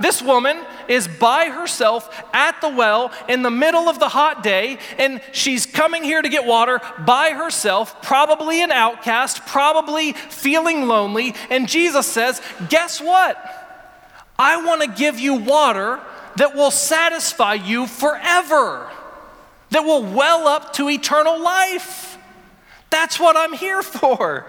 this 0.00 0.22
woman 0.22 0.58
is 0.88 1.06
by 1.06 1.50
herself 1.50 2.24
at 2.32 2.60
the 2.60 2.68
well 2.68 3.12
in 3.28 3.42
the 3.42 3.50
middle 3.50 3.88
of 3.88 3.98
the 3.98 4.08
hot 4.08 4.42
day, 4.42 4.78
and 4.98 5.20
she's 5.32 5.66
coming 5.66 6.02
here 6.02 6.22
to 6.22 6.28
get 6.28 6.44
water 6.44 6.80
by 7.04 7.30
herself, 7.30 8.02
probably 8.02 8.62
an 8.62 8.72
outcast, 8.72 9.46
probably 9.46 10.12
feeling 10.12 10.88
lonely. 10.88 11.34
And 11.50 11.68
Jesus 11.68 12.06
says, 12.06 12.40
Guess 12.68 13.00
what? 13.00 13.36
I 14.38 14.64
want 14.64 14.82
to 14.82 14.88
give 14.88 15.20
you 15.20 15.34
water 15.34 16.00
that 16.36 16.54
will 16.54 16.72
satisfy 16.72 17.54
you 17.54 17.86
forever, 17.86 18.90
that 19.74 19.84
will 19.84 20.04
well 20.04 20.46
up 20.46 20.72
to 20.74 20.88
eternal 20.88 21.42
life. 21.42 22.16
That's 22.90 23.18
what 23.18 23.36
I'm 23.36 23.52
here 23.52 23.82
for. 23.82 24.46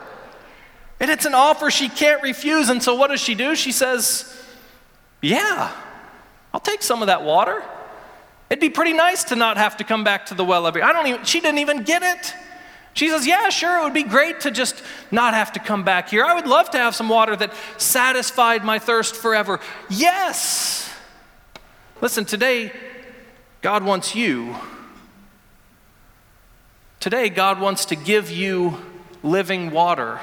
And 1.00 1.10
it's 1.10 1.25
an 1.25 1.34
offer 1.34 1.72
she 1.72 1.89
can't 1.89 2.22
refuse. 2.22 2.70
And 2.70 2.82
so, 2.82 2.94
what 2.94 3.10
does 3.10 3.20
she 3.20 3.34
do? 3.34 3.55
She 3.55 3.72
says, 3.72 4.32
yeah, 5.24 5.75
I'll 6.53 6.60
take 6.60 6.84
some 6.84 7.01
of 7.01 7.08
that 7.08 7.24
water. 7.24 7.63
It'd 8.51 8.62
be 8.62 8.70
pretty 8.70 8.94
nice 8.94 9.24
to 9.25 9.36
not 9.36 9.58
have 9.58 9.77
to 9.77 9.84
come 9.84 10.03
back 10.03 10.27
to 10.27 10.36
the 10.36 10.46
well 10.46 10.67
every. 10.67 10.84
I 10.84 10.94
don't 10.94 11.08
even. 11.08 11.25
She 11.25 11.39
didn't 11.39 11.58
even 11.58 11.82
get 11.82 12.03
it. 12.03 12.34
She 12.94 13.10
says, 13.10 13.25
"Yeah, 13.25 13.50
sure. 13.50 13.79
It 13.79 13.84
would 13.84 13.96
be 13.96 14.03
great 14.03 14.41
to 14.41 14.51
just 14.51 14.84
not 15.10 15.34
have 15.34 15.51
to 15.53 15.60
come 15.60 15.84
back 15.84 16.10
here. 16.10 16.24
I 16.24 16.36
would 16.36 16.46
love 16.46 16.70
to 16.70 16.77
have 16.77 16.94
some 16.94 17.10
water 17.10 17.36
that 17.36 17.51
satisfied 17.77 18.63
my 18.63 18.77
thirst 18.77 19.15
forever." 19.15 19.60
Yes. 19.89 20.88
Listen, 22.00 22.25
today, 22.25 22.72
God 23.63 23.84
wants 23.84 24.15
you. 24.15 24.55
Today, 27.06 27.30
God 27.30 27.62
wants 27.62 27.86
to 27.86 27.96
give 27.96 28.32
you 28.32 28.84
living 29.22 29.70
water. 29.70 30.20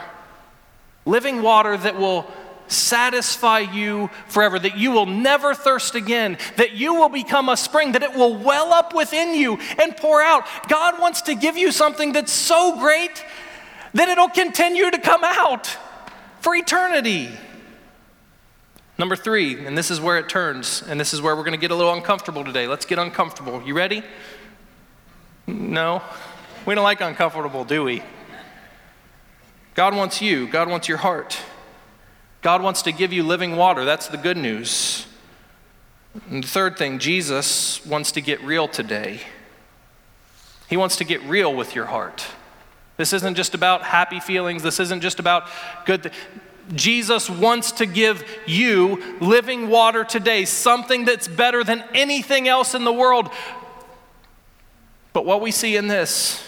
Living 1.07 1.41
water 1.41 1.77
that 1.77 1.97
will 1.97 2.29
satisfy 2.67 3.61
you 3.61 4.11
forever, 4.27 4.59
that 4.59 4.77
you 4.77 4.91
will 4.91 5.07
never 5.07 5.55
thirst 5.55 5.95
again, 5.95 6.39
that 6.57 6.73
you 6.73 6.95
will 6.95 7.09
become 7.09 7.49
a 7.49 7.57
spring, 7.57 7.93
that 7.93 8.03
it 8.03 8.17
will 8.17 8.37
well 8.37 8.73
up 8.73 8.97
within 8.97 9.33
you 9.37 9.61
and 9.81 9.97
pour 9.97 10.21
out. 10.21 10.45
God 10.67 10.99
wants 10.99 11.23
to 11.23 11.37
give 11.37 11.57
you 11.57 11.71
something 11.71 12.15
that's 12.15 12.33
so 12.33 12.77
great 12.81 13.25
that 13.95 14.09
it'll 14.09 14.29
continue 14.29 14.91
to 14.91 14.99
come 14.99 15.23
out 15.23 15.69
for 16.41 16.53
eternity. 16.53 17.31
Number 18.99 19.15
three, 19.15 19.65
and 19.65 19.79
this 19.79 19.93
is 19.93 20.01
where 20.01 20.19
it 20.19 20.29
turns, 20.29 20.83
and 20.83 20.99
this 20.99 21.15
is 21.15 21.23
where 21.23 21.37
we're 21.37 21.45
going 21.45 21.53
to 21.53 21.61
get 21.61 21.71
a 21.71 21.77
little 21.77 21.95
uncomfortable 21.95 22.43
today. 22.43 22.67
Let's 22.67 22.87
get 22.87 22.99
uncomfortable. 22.99 23.63
You 23.63 23.75
ready? 23.75 24.03
No? 25.47 26.03
We 26.65 26.75
don't 26.75 26.85
like 26.85 27.01
uncomfortable, 27.01 27.65
do 27.65 27.83
we? 27.85 28.03
God 29.75 29.97
wants 29.97 30.23
you, 30.23 30.47
God 30.47 30.69
wants 30.69 30.89
your 30.89 30.99
heart. 30.99 31.39
God 32.43 32.63
wants 32.63 32.83
to 32.83 32.93
give 32.93 33.13
you 33.13 33.23
living 33.23 33.57
water. 33.57 33.85
That's 33.85 34.09
the 34.09 34.17
good 34.17 34.37
news. 34.37 35.07
And 36.29 36.43
the 36.45 36.49
third 36.49 36.77
thing, 36.77 36.99
Jesus 36.99 37.85
wants 37.87 38.13
to 38.13 38.21
get 38.21 38.43
real 38.43 38.69
today. 38.69 39.21
He 40.69 40.77
wants 40.77 40.97
to 40.97 41.05
get 41.05 41.23
real 41.23 41.55
with 41.55 41.75
your 41.75 41.87
heart. 41.87 42.27
This 42.97 43.13
isn't 43.13 43.35
just 43.35 43.55
about 43.55 43.83
happy 43.83 44.21
feelings. 44.21 44.63
This 44.63 44.79
isn't 44.79 45.01
just 45.01 45.19
about 45.19 45.49
good. 45.87 46.05
Th- 46.05 46.15
Jesus 46.75 47.29
wants 47.29 47.73
to 47.73 47.87
give 47.87 48.25
you 48.47 49.03
living 49.21 49.69
water 49.69 50.05
today, 50.05 50.45
something 50.45 51.05
that's 51.05 51.27
better 51.27 51.65
than 51.65 51.83
anything 51.95 52.47
else 52.47 52.75
in 52.75 52.85
the 52.85 52.93
world. 52.93 53.31
But 55.13 55.25
what 55.25 55.41
we 55.41 55.51
see 55.51 55.77
in 55.77 55.89
this 55.89 56.43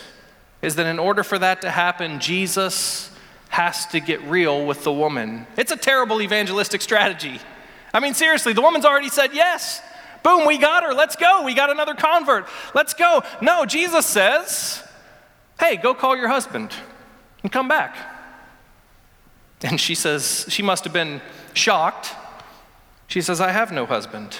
is 0.64 0.76
that 0.76 0.86
in 0.86 0.98
order 0.98 1.22
for 1.22 1.38
that 1.38 1.60
to 1.60 1.70
happen, 1.70 2.20
Jesus 2.20 3.10
has 3.50 3.86
to 3.86 4.00
get 4.00 4.22
real 4.22 4.66
with 4.66 4.82
the 4.82 4.92
woman. 4.92 5.46
It's 5.56 5.70
a 5.70 5.76
terrible 5.76 6.22
evangelistic 6.22 6.80
strategy. 6.80 7.38
I 7.92 8.00
mean, 8.00 8.14
seriously, 8.14 8.54
the 8.54 8.62
woman's 8.62 8.84
already 8.84 9.10
said 9.10 9.34
yes. 9.34 9.82
Boom, 10.22 10.46
we 10.46 10.56
got 10.58 10.82
her. 10.82 10.94
Let's 10.94 11.16
go. 11.16 11.42
We 11.44 11.54
got 11.54 11.70
another 11.70 11.94
convert. 11.94 12.48
Let's 12.74 12.94
go. 12.94 13.22
No, 13.42 13.66
Jesus 13.66 14.06
says, 14.06 14.82
hey, 15.60 15.76
go 15.76 15.94
call 15.94 16.16
your 16.16 16.28
husband 16.28 16.72
and 17.42 17.52
come 17.52 17.68
back. 17.68 17.96
And 19.62 19.80
she 19.80 19.94
says, 19.94 20.46
she 20.48 20.62
must 20.62 20.84
have 20.84 20.92
been 20.92 21.20
shocked. 21.52 22.14
She 23.06 23.20
says, 23.20 23.40
I 23.40 23.52
have 23.52 23.70
no 23.70 23.86
husband. 23.86 24.38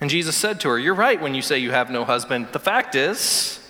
And 0.00 0.10
Jesus 0.10 0.36
said 0.36 0.60
to 0.60 0.68
her, 0.68 0.78
You're 0.78 0.94
right 0.94 1.20
when 1.20 1.34
you 1.34 1.42
say 1.42 1.58
you 1.58 1.70
have 1.70 1.90
no 1.90 2.04
husband. 2.04 2.48
The 2.52 2.58
fact 2.58 2.94
is, 2.94 3.65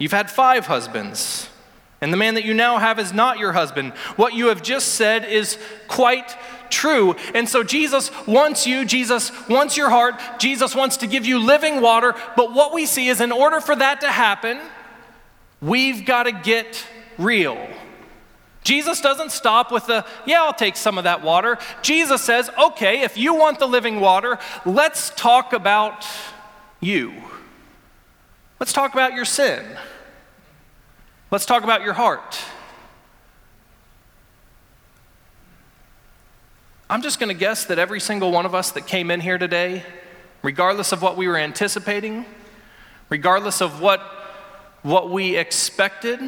you've 0.00 0.10
had 0.10 0.28
five 0.28 0.66
husbands. 0.66 1.48
And 2.00 2.12
the 2.12 2.16
man 2.16 2.34
that 2.34 2.44
you 2.44 2.54
now 2.54 2.78
have 2.78 2.98
is 2.98 3.12
not 3.12 3.38
your 3.38 3.52
husband. 3.52 3.92
What 4.16 4.34
you 4.34 4.48
have 4.48 4.62
just 4.62 4.94
said 4.94 5.24
is 5.24 5.58
quite 5.86 6.36
true. 6.70 7.14
And 7.34 7.48
so 7.48 7.62
Jesus 7.62 8.10
wants 8.26 8.66
you, 8.66 8.84
Jesus 8.84 9.30
wants 9.48 9.76
your 9.76 9.90
heart, 9.90 10.18
Jesus 10.38 10.74
wants 10.74 10.98
to 10.98 11.06
give 11.06 11.26
you 11.26 11.38
living 11.38 11.80
water. 11.80 12.14
But 12.36 12.54
what 12.54 12.72
we 12.72 12.86
see 12.86 13.08
is 13.08 13.20
in 13.20 13.32
order 13.32 13.60
for 13.60 13.76
that 13.76 14.00
to 14.00 14.08
happen, 14.10 14.58
we've 15.60 16.06
got 16.06 16.22
to 16.22 16.32
get 16.32 16.86
real. 17.18 17.68
Jesus 18.62 19.00
doesn't 19.00 19.32
stop 19.32 19.72
with 19.72 19.86
the, 19.86 20.06
yeah, 20.26 20.42
I'll 20.42 20.52
take 20.52 20.76
some 20.76 20.98
of 20.98 21.04
that 21.04 21.22
water. 21.22 21.58
Jesus 21.82 22.22
says, 22.22 22.50
okay, 22.62 23.02
if 23.02 23.16
you 23.16 23.34
want 23.34 23.58
the 23.58 23.66
living 23.66 24.00
water, 24.00 24.38
let's 24.64 25.10
talk 25.10 25.52
about 25.52 26.06
you. 26.78 27.12
Let's 28.58 28.72
talk 28.72 28.92
about 28.92 29.14
your 29.14 29.24
sin. 29.24 29.64
Let's 31.30 31.46
talk 31.46 31.62
about 31.62 31.82
your 31.82 31.92
heart. 31.92 32.40
I'm 36.88 37.02
just 37.02 37.20
going 37.20 37.28
to 37.28 37.38
guess 37.38 37.66
that 37.66 37.78
every 37.78 38.00
single 38.00 38.32
one 38.32 38.46
of 38.46 38.54
us 38.54 38.72
that 38.72 38.88
came 38.88 39.12
in 39.12 39.20
here 39.20 39.38
today, 39.38 39.84
regardless 40.42 40.90
of 40.90 41.02
what 41.02 41.16
we 41.16 41.28
were 41.28 41.36
anticipating, 41.36 42.26
regardless 43.08 43.62
of 43.62 43.80
what, 43.80 44.00
what 44.82 45.08
we 45.10 45.36
expected, 45.36 46.18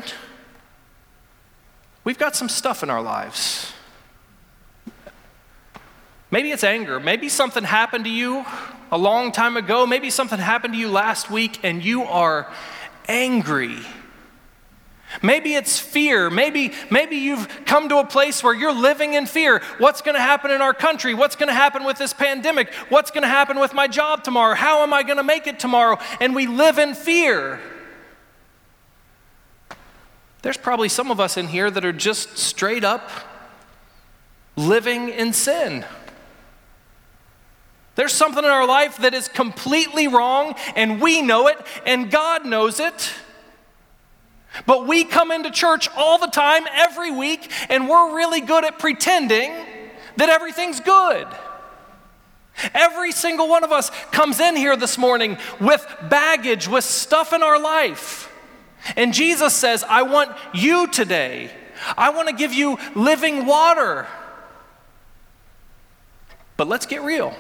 we've 2.05 2.19
got 2.19 2.37
some 2.37 2.49
stuff 2.49 2.85
in 2.85 2.91
our 2.91 3.03
lives. 3.03 3.73
Maybe 6.31 6.53
it's 6.53 6.63
anger. 6.63 7.01
Maybe 7.01 7.29
something 7.29 7.65
happened 7.65 8.05
to 8.05 8.11
you 8.11 8.47
a 8.93 8.99
long 8.99 9.33
time 9.33 9.57
ago. 9.57 9.85
Maybe 9.85 10.11
something 10.11 10.39
happened 10.39 10.75
to 10.75 10.79
you 10.79 10.91
last 10.91 11.29
week 11.29 11.59
and 11.65 11.85
you 11.85 12.05
are 12.05 12.47
angry 13.09 13.79
Maybe 15.21 15.55
it's 15.55 15.79
fear. 15.79 16.31
Maybe, 16.31 16.73
maybe 16.91 17.17
you've 17.17 17.65
come 17.67 17.89
to 17.91 17.99
a 17.99 18.07
place 18.07 18.43
where 18.43 18.55
you're 18.55 18.73
living 18.73 19.15
in 19.15 19.27
fear. 19.27 19.61
What's 19.79 20.01
going 20.01 20.15
to 20.15 20.21
happen 20.21 20.51
in 20.51 20.63
our 20.63 20.73
country? 20.73 21.13
What's 21.13 21.37
going 21.37 21.49
to 21.49 21.55
happen 21.55 21.85
with 21.85 21.99
this 21.99 22.13
pandemic? 22.13 22.73
What's 22.89 23.11
going 23.11 23.23
to 23.23 23.29
happen 23.29 23.61
with 23.61 23.75
my 23.75 23.89
job 23.89 24.25
tomorrow? 24.25 24.55
How 24.55 24.83
am 24.83 24.95
I 24.95 25.03
going 25.03 25.19
to 25.19 25.23
make 25.23 25.47
it 25.47 25.59
tomorrow? 25.59 25.99
And 26.21 26.35
we 26.35 26.47
live 26.47 26.79
in 26.79 26.95
fear. 26.95 27.61
There's 30.43 30.57
probably 30.57 30.89
some 30.89 31.11
of 31.11 31.21
us 31.21 31.37
in 31.37 31.49
here 31.49 31.71
that 31.71 31.85
are 31.85 31.93
just 31.93 32.39
straight 32.39 32.85
up 32.85 33.11
living 34.57 35.09
in 35.09 35.33
sin. 35.33 35.85
There's 37.95 38.13
something 38.13 38.43
in 38.43 38.51
our 38.51 38.67
life 38.67 38.99
that 38.99 39.15
is 39.15 39.29
completely 39.29 40.09
wrong, 40.09 40.55
and 40.75 41.01
we 41.01 41.23
know 41.23 41.49
it, 41.49 41.59
and 41.85 42.11
God 42.11 42.47
knows 42.47 42.81
it. 42.81 43.13
But 44.67 44.87
we 44.87 45.05
come 45.05 45.31
into 45.31 45.51
church 45.51 45.89
all 45.97 46.19
the 46.19 46.27
time, 46.27 46.65
every 46.73 47.11
week, 47.11 47.51
and 47.69 47.89
we're 47.89 48.15
really 48.15 48.41
good 48.41 48.65
at 48.65 48.79
pretending 48.79 49.53
that 50.17 50.29
everything's 50.29 50.81
good. 50.81 51.27
Every 52.75 53.13
single 53.13 53.49
one 53.49 53.65
of 53.65 53.73
us 53.73 53.91
comes 54.11 54.41
in 54.41 54.57
here 54.57 54.77
this 54.77 54.99
morning 54.99 55.39
with 55.61 55.87
baggage, 56.09 56.69
with 56.69 56.85
stuff 56.85 57.33
in 57.33 57.43
our 57.43 57.59
life. 57.59 58.31
And 58.97 59.15
Jesus 59.15 59.55
says, 59.55 59.85
I 59.89 60.03
want 60.03 60.37
you 60.53 60.87
today. 60.89 61.51
I 61.97 62.11
want 62.11 62.29
to 62.29 62.35
give 62.35 62.53
you 62.53 62.79
living 62.95 63.47
water. 63.47 64.07
But 66.57 66.69
let's 66.69 66.87
get 66.87 67.03
real. 67.03 67.35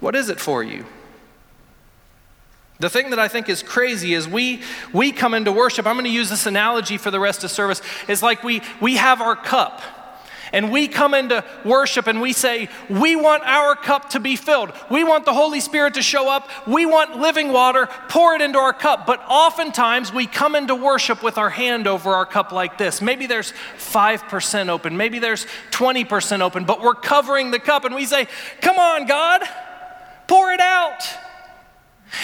What 0.00 0.14
is 0.14 0.28
it 0.28 0.38
for 0.38 0.62
you? 0.62 0.84
The 2.82 2.90
thing 2.90 3.10
that 3.10 3.20
I 3.20 3.28
think 3.28 3.48
is 3.48 3.62
crazy 3.62 4.12
is 4.12 4.26
we, 4.26 4.60
we 4.92 5.12
come 5.12 5.34
into 5.34 5.52
worship. 5.52 5.86
I'm 5.86 5.94
going 5.94 6.04
to 6.04 6.10
use 6.10 6.28
this 6.28 6.46
analogy 6.46 6.98
for 6.98 7.12
the 7.12 7.20
rest 7.20 7.44
of 7.44 7.52
service. 7.52 7.80
It's 8.08 8.24
like 8.24 8.42
we, 8.42 8.60
we 8.80 8.96
have 8.96 9.20
our 9.20 9.36
cup 9.36 9.80
and 10.52 10.72
we 10.72 10.88
come 10.88 11.14
into 11.14 11.44
worship 11.64 12.08
and 12.08 12.20
we 12.20 12.32
say, 12.32 12.68
We 12.90 13.14
want 13.14 13.44
our 13.44 13.76
cup 13.76 14.10
to 14.10 14.20
be 14.20 14.34
filled. 14.34 14.72
We 14.90 15.04
want 15.04 15.26
the 15.26 15.32
Holy 15.32 15.60
Spirit 15.60 15.94
to 15.94 16.02
show 16.02 16.28
up. 16.28 16.48
We 16.66 16.84
want 16.84 17.20
living 17.20 17.52
water. 17.52 17.86
Pour 18.08 18.34
it 18.34 18.40
into 18.40 18.58
our 18.58 18.72
cup. 18.72 19.06
But 19.06 19.22
oftentimes 19.28 20.12
we 20.12 20.26
come 20.26 20.56
into 20.56 20.74
worship 20.74 21.22
with 21.22 21.38
our 21.38 21.50
hand 21.50 21.86
over 21.86 22.10
our 22.10 22.26
cup 22.26 22.50
like 22.50 22.78
this. 22.78 23.00
Maybe 23.00 23.26
there's 23.26 23.52
5% 23.78 24.68
open, 24.70 24.96
maybe 24.96 25.20
there's 25.20 25.46
20% 25.70 26.40
open, 26.40 26.64
but 26.64 26.82
we're 26.82 26.94
covering 26.94 27.52
the 27.52 27.60
cup 27.60 27.84
and 27.84 27.94
we 27.94 28.06
say, 28.06 28.26
Come 28.60 28.80
on, 28.80 29.06
God. 29.06 29.44
Pour 30.26 30.50
it 30.50 30.60
out. 30.60 31.00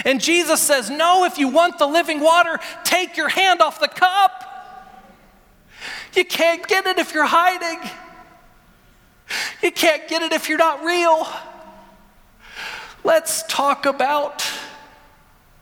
And 0.05 0.21
Jesus 0.21 0.61
says, 0.61 0.91
No, 0.91 1.25
if 1.25 1.39
you 1.39 1.49
want 1.49 1.79
the 1.79 1.87
living 1.87 2.21
water, 2.21 2.59
take 2.85 3.17
your 3.17 3.29
hand 3.29 3.61
off 3.61 3.81
the 3.81 3.89
cup. 3.89 4.45
You 6.15 6.25
can't 6.25 6.67
get 6.67 6.87
it 6.87 6.99
if 6.99 7.15
you're 7.15 7.27
hiding. 7.27 7.91
You 9.63 9.71
can't 9.71 10.09
get 10.09 10.23
it 10.23 10.33
if 10.33 10.49
you're 10.49 10.59
not 10.59 10.83
real. 10.83 11.27
Let's 13.05 13.43
talk 13.45 13.87
about 13.87 14.45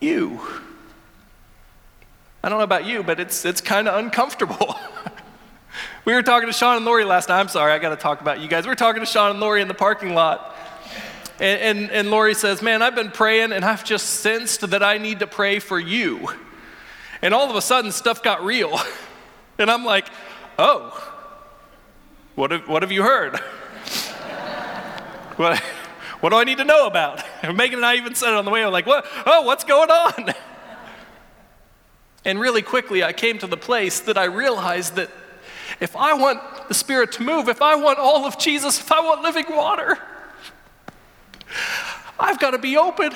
you. 0.01 0.41
I 2.43 2.49
don't 2.49 2.59
know 2.59 2.65
about 2.65 2.87
you, 2.87 3.03
but 3.03 3.19
it's, 3.19 3.45
it's 3.45 3.61
kind 3.61 3.89
of 3.89 3.99
uncomfortable. 3.99 4.77
we 6.05 6.15
were 6.15 6.23
talking 6.23 6.49
to 6.49 6.53
Sean 6.53 6.77
and 6.77 6.85
Lori 6.85 7.05
last 7.05 7.29
night. 7.29 7.41
I'm 7.41 7.49
sorry, 7.49 7.73
I 7.73 7.79
got 7.79 7.91
to 7.91 7.97
talk 7.97 8.21
about 8.21 8.41
you 8.41 8.49
guys. 8.49 8.65
We 8.65 8.69
were 8.69 8.77
talking 8.77 9.01
to 9.01 9.07
Sean 9.07 9.33
and 9.33 9.41
Lori 9.41 9.61
in 9.61 9.69
the 9.69 9.75
parking 9.75 10.15
lot. 10.15 10.55
And, 11.39 11.79
and, 11.79 11.91
and 11.91 12.11
Lori 12.11 12.35
says, 12.35 12.63
Man, 12.63 12.83
I've 12.83 12.95
been 12.95 13.11
praying 13.11 13.53
and 13.53 13.65
I've 13.65 13.85
just 13.85 14.07
sensed 14.07 14.71
that 14.71 14.83
I 14.83 14.99
need 14.99 15.21
to 15.21 15.27
pray 15.27 15.59
for 15.59 15.79
you. 15.79 16.29
And 17.23 17.35
all 17.35 17.49
of 17.49 17.57
a 17.57 17.63
sudden, 17.63 17.93
stuff 17.93 18.23
got 18.23 18.45
real. 18.45 18.79
And 19.59 19.71
I'm 19.71 19.87
like, 19.87 20.07
Oh, 20.59 20.93
what 22.35 22.51
have, 22.51 22.69
what 22.69 22.83
have 22.83 22.93
you 22.93 23.03
heard? 23.03 23.37
what, 25.37 25.59
what 26.21 26.31
do 26.31 26.37
I 26.37 26.45
need 26.45 26.59
to 26.59 26.65
know 26.65 26.87
about? 26.87 27.23
And 27.43 27.57
Megan 27.57 27.79
and 27.79 27.87
I 27.87 27.97
even 27.97 28.15
said 28.15 28.31
it 28.31 28.37
on 28.37 28.45
the 28.45 28.51
way. 28.51 28.65
I'm 28.65 28.73
like, 28.73 28.87
what? 28.87 29.07
Oh, 29.25 29.43
what's 29.43 29.65
going 29.65 29.91
on? 29.91 30.35
And 32.25 32.41
really 32.41 32.63
quickly, 32.63 33.05
I 33.05 33.13
came 33.13 33.39
to 33.39 33.47
the 33.47 33.57
place 33.57 34.01
that 34.01 34.19
I 34.19 34.25
realized 34.25 34.97
that 34.97 35.11
if 35.81 35.95
I 35.95 36.15
want 36.15 36.41
the 36.69 36.75
Spirit 36.75 37.13
to 37.13 37.23
move, 37.23 37.49
if 37.49 37.63
I 37.63 37.77
want 37.77 37.99
all 37.99 38.27
of 38.27 38.39
Jesus, 38.39 38.81
if 38.81 38.91
I 38.91 39.01
want 39.01 39.23
living 39.23 39.47
water, 39.49 39.99
I've 42.19 42.39
got 42.39 42.53
to 42.53 42.59
be 42.59 42.77
open. 42.77 43.13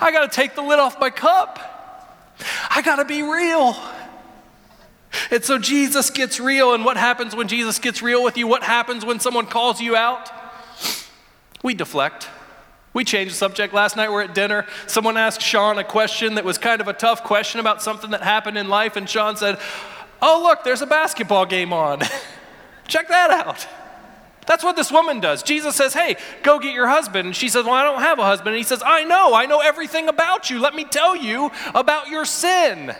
I 0.00 0.12
got 0.12 0.30
to 0.30 0.34
take 0.34 0.54
the 0.54 0.62
lid 0.62 0.78
off 0.78 1.00
my 1.00 1.10
cup. 1.10 1.58
I 2.70 2.82
got 2.82 2.96
to 2.96 3.04
be 3.04 3.22
real. 3.22 3.76
And 5.30 5.44
so 5.44 5.58
Jesus 5.58 6.10
gets 6.10 6.40
real. 6.40 6.74
And 6.74 6.84
what 6.84 6.96
happens 6.96 7.34
when 7.34 7.48
Jesus 7.48 7.78
gets 7.78 8.02
real 8.02 8.22
with 8.22 8.36
you? 8.36 8.46
What 8.46 8.62
happens 8.62 9.04
when 9.04 9.20
someone 9.20 9.46
calls 9.46 9.80
you 9.80 9.96
out? 9.96 10.30
We 11.62 11.74
deflect. 11.74 12.28
We 12.92 13.04
changed 13.04 13.32
the 13.32 13.36
subject 13.36 13.74
last 13.74 13.96
night. 13.96 14.12
We're 14.12 14.22
at 14.22 14.34
dinner. 14.34 14.66
Someone 14.86 15.16
asked 15.16 15.42
Sean 15.42 15.78
a 15.78 15.84
question 15.84 16.36
that 16.36 16.44
was 16.44 16.58
kind 16.58 16.80
of 16.80 16.88
a 16.88 16.92
tough 16.92 17.24
question 17.24 17.58
about 17.58 17.82
something 17.82 18.10
that 18.10 18.22
happened 18.22 18.56
in 18.56 18.68
life. 18.68 18.96
And 18.96 19.08
Sean 19.08 19.36
said, 19.36 19.58
Oh, 20.22 20.40
look, 20.42 20.62
there's 20.62 20.80
a 20.80 20.86
basketball 20.86 21.44
game 21.44 21.72
on. 21.72 22.00
Check 22.88 23.08
that 23.08 23.30
out. 23.30 23.66
That's 24.46 24.62
what 24.62 24.76
this 24.76 24.92
woman 24.92 25.20
does. 25.20 25.42
Jesus 25.42 25.74
says, 25.74 25.94
Hey, 25.94 26.16
go 26.42 26.58
get 26.58 26.74
your 26.74 26.88
husband. 26.88 27.26
And 27.26 27.36
she 27.36 27.48
says, 27.48 27.64
Well, 27.64 27.74
I 27.74 27.84
don't 27.84 28.02
have 28.02 28.18
a 28.18 28.24
husband. 28.24 28.48
And 28.48 28.58
he 28.58 28.62
says, 28.62 28.82
I 28.84 29.04
know. 29.04 29.34
I 29.34 29.46
know 29.46 29.60
everything 29.60 30.08
about 30.08 30.50
you. 30.50 30.58
Let 30.58 30.74
me 30.74 30.84
tell 30.84 31.16
you 31.16 31.50
about 31.74 32.08
your 32.08 32.24
sin. 32.24 32.94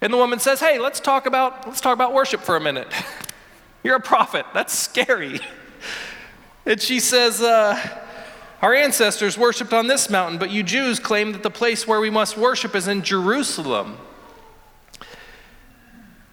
And 0.00 0.12
the 0.12 0.16
woman 0.16 0.38
says, 0.38 0.60
Hey, 0.60 0.78
let's 0.78 1.00
talk 1.00 1.26
about, 1.26 1.66
let's 1.66 1.80
talk 1.80 1.94
about 1.94 2.12
worship 2.12 2.40
for 2.40 2.56
a 2.56 2.60
minute. 2.60 2.88
You're 3.84 3.96
a 3.96 4.00
prophet. 4.00 4.46
That's 4.54 4.72
scary. 4.74 5.40
And 6.66 6.80
she 6.80 6.98
says, 6.98 7.42
uh, 7.42 7.78
Our 8.62 8.72
ancestors 8.72 9.36
worshiped 9.36 9.74
on 9.74 9.86
this 9.86 10.08
mountain, 10.08 10.38
but 10.38 10.50
you 10.50 10.62
Jews 10.62 10.98
claim 10.98 11.32
that 11.32 11.42
the 11.42 11.50
place 11.50 11.86
where 11.86 12.00
we 12.00 12.08
must 12.08 12.38
worship 12.38 12.74
is 12.74 12.88
in 12.88 13.02
Jerusalem. 13.02 13.98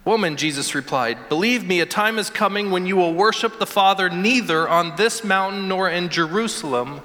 Woman, 0.04 0.36
Jesus 0.36 0.74
replied, 0.74 1.28
Believe 1.28 1.64
me, 1.64 1.80
a 1.80 1.86
time 1.86 2.18
is 2.18 2.28
coming 2.28 2.70
when 2.70 2.86
you 2.86 2.96
will 2.96 3.14
worship 3.14 3.58
the 3.58 3.66
Father 3.66 4.10
neither 4.10 4.68
on 4.68 4.96
this 4.96 5.22
mountain 5.22 5.68
nor 5.68 5.88
in 5.88 6.08
Jerusalem. 6.08 7.02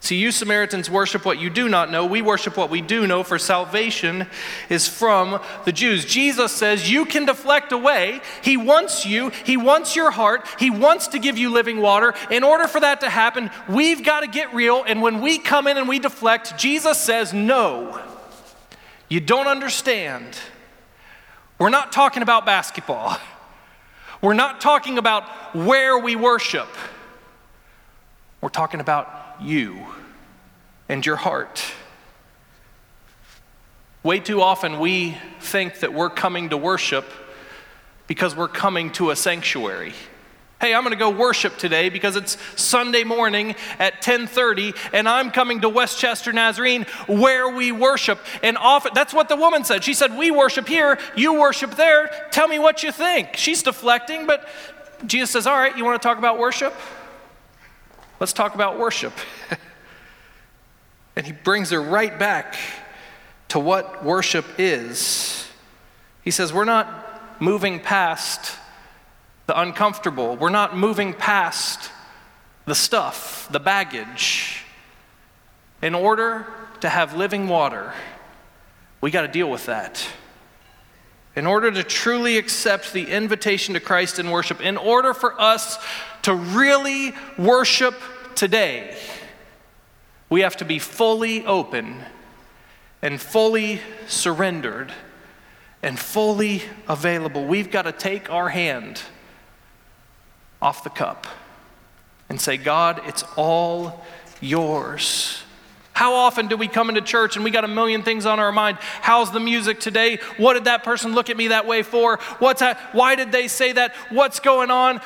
See, 0.00 0.16
you 0.16 0.30
Samaritans 0.30 0.88
worship 0.88 1.24
what 1.24 1.40
you 1.40 1.50
do 1.50 1.68
not 1.68 1.90
know. 1.90 2.06
We 2.06 2.22
worship 2.22 2.56
what 2.56 2.70
we 2.70 2.80
do 2.80 3.06
know, 3.06 3.24
for 3.24 3.38
salvation 3.38 4.26
is 4.68 4.88
from 4.88 5.40
the 5.64 5.72
Jews. 5.72 6.04
Jesus 6.04 6.52
says 6.52 6.90
you 6.90 7.04
can 7.04 7.26
deflect 7.26 7.72
away. 7.72 8.20
He 8.42 8.56
wants 8.56 9.04
you, 9.04 9.30
He 9.44 9.56
wants 9.56 9.96
your 9.96 10.10
heart, 10.10 10.46
He 10.58 10.70
wants 10.70 11.08
to 11.08 11.18
give 11.18 11.36
you 11.36 11.50
living 11.50 11.80
water. 11.80 12.14
In 12.30 12.44
order 12.44 12.68
for 12.68 12.80
that 12.80 13.00
to 13.00 13.10
happen, 13.10 13.50
we've 13.68 14.04
got 14.04 14.20
to 14.20 14.28
get 14.28 14.54
real. 14.54 14.84
And 14.84 15.02
when 15.02 15.20
we 15.20 15.38
come 15.38 15.66
in 15.66 15.76
and 15.76 15.88
we 15.88 15.98
deflect, 15.98 16.56
Jesus 16.56 16.98
says, 16.98 17.32
No, 17.32 18.00
you 19.08 19.20
don't 19.20 19.48
understand. 19.48 20.38
We're 21.58 21.70
not 21.70 21.92
talking 21.92 22.22
about 22.22 22.46
basketball. 22.46 23.18
We're 24.22 24.34
not 24.34 24.60
talking 24.60 24.98
about 24.98 25.24
where 25.54 25.98
we 25.98 26.16
worship. 26.16 26.68
We're 28.40 28.48
talking 28.48 28.80
about 28.80 29.08
you 29.40 29.86
and 30.88 31.04
your 31.04 31.16
heart. 31.16 31.64
Way 34.02 34.20
too 34.20 34.40
often 34.40 34.78
we 34.78 35.16
think 35.40 35.80
that 35.80 35.92
we're 35.92 36.10
coming 36.10 36.50
to 36.50 36.56
worship 36.56 37.04
because 38.06 38.36
we're 38.36 38.48
coming 38.48 38.92
to 38.92 39.10
a 39.10 39.16
sanctuary. 39.16 39.92
Hey, 40.60 40.74
I'm 40.74 40.82
going 40.82 40.92
to 40.92 40.98
go 40.98 41.10
worship 41.10 41.56
today 41.56 41.88
because 41.88 42.16
it's 42.16 42.36
Sunday 42.60 43.04
morning 43.04 43.54
at 43.78 44.02
10:30 44.02 44.74
and 44.92 45.08
I'm 45.08 45.30
coming 45.30 45.60
to 45.60 45.68
Westchester 45.68 46.32
Nazarene 46.32 46.82
where 47.06 47.48
we 47.48 47.70
worship. 47.70 48.18
And 48.42 48.58
often 48.58 48.90
that's 48.92 49.14
what 49.14 49.28
the 49.28 49.36
woman 49.36 49.62
said. 49.62 49.84
She 49.84 49.94
said, 49.94 50.18
"We 50.18 50.32
worship 50.32 50.66
here, 50.66 50.98
you 51.14 51.34
worship 51.34 51.76
there. 51.76 52.10
Tell 52.32 52.48
me 52.48 52.58
what 52.58 52.82
you 52.82 52.90
think." 52.90 53.36
She's 53.36 53.62
deflecting, 53.62 54.26
but 54.26 54.48
Jesus 55.06 55.30
says, 55.30 55.46
"All 55.46 55.56
right, 55.56 55.76
you 55.76 55.84
want 55.84 56.02
to 56.02 56.08
talk 56.08 56.18
about 56.18 56.38
worship? 56.38 56.74
Let's 58.18 58.32
talk 58.32 58.56
about 58.56 58.80
worship." 58.80 59.12
and 61.14 61.24
he 61.24 61.30
brings 61.30 61.70
her 61.70 61.80
right 61.80 62.18
back 62.18 62.56
to 63.50 63.60
what 63.60 64.04
worship 64.04 64.44
is. 64.58 65.46
He 66.22 66.32
says, 66.32 66.52
"We're 66.52 66.64
not 66.64 67.40
moving 67.40 67.78
past 67.78 68.58
the 69.48 69.58
uncomfortable. 69.58 70.36
We're 70.36 70.50
not 70.50 70.76
moving 70.76 71.14
past 71.14 71.90
the 72.66 72.74
stuff, 72.74 73.48
the 73.50 73.58
baggage. 73.58 74.62
In 75.80 75.94
order 75.94 76.46
to 76.80 76.88
have 76.88 77.16
living 77.16 77.48
water, 77.48 77.94
we 79.00 79.10
got 79.10 79.22
to 79.22 79.28
deal 79.28 79.50
with 79.50 79.64
that. 79.64 80.06
In 81.34 81.46
order 81.46 81.70
to 81.70 81.82
truly 81.82 82.36
accept 82.36 82.92
the 82.92 83.10
invitation 83.10 83.72
to 83.72 83.80
Christ 83.80 84.18
in 84.18 84.30
worship, 84.30 84.60
in 84.60 84.76
order 84.76 85.14
for 85.14 85.40
us 85.40 85.78
to 86.22 86.34
really 86.34 87.14
worship 87.38 87.94
today, 88.34 88.94
we 90.28 90.42
have 90.42 90.58
to 90.58 90.66
be 90.66 90.78
fully 90.78 91.46
open 91.46 92.02
and 93.00 93.18
fully 93.18 93.80
surrendered 94.08 94.92
and 95.82 95.98
fully 95.98 96.64
available, 96.86 97.46
we've 97.46 97.70
got 97.70 97.82
to 97.82 97.92
take 97.92 98.30
our 98.30 98.50
hand 98.50 99.00
off 100.60 100.84
the 100.84 100.90
cup 100.90 101.26
and 102.28 102.40
say, 102.40 102.56
God, 102.56 103.00
it's 103.06 103.24
all 103.36 104.04
yours. 104.40 105.42
How 105.92 106.14
often 106.14 106.46
do 106.46 106.56
we 106.56 106.68
come 106.68 106.88
into 106.90 107.00
church 107.00 107.34
and 107.34 107.44
we 107.44 107.50
got 107.50 107.64
a 107.64 107.68
million 107.68 108.02
things 108.02 108.24
on 108.24 108.38
our 108.38 108.52
mind? 108.52 108.78
How's 108.80 109.32
the 109.32 109.40
music 109.40 109.80
today? 109.80 110.20
What 110.36 110.54
did 110.54 110.64
that 110.64 110.84
person 110.84 111.12
look 111.12 111.28
at 111.28 111.36
me 111.36 111.48
that 111.48 111.66
way 111.66 111.82
for? 111.82 112.18
What's 112.38 112.60
that? 112.60 112.78
Why 112.92 113.16
did 113.16 113.32
they 113.32 113.48
say 113.48 113.72
that? 113.72 113.94
What's 114.10 114.38
going 114.38 114.70
on? 114.70 115.00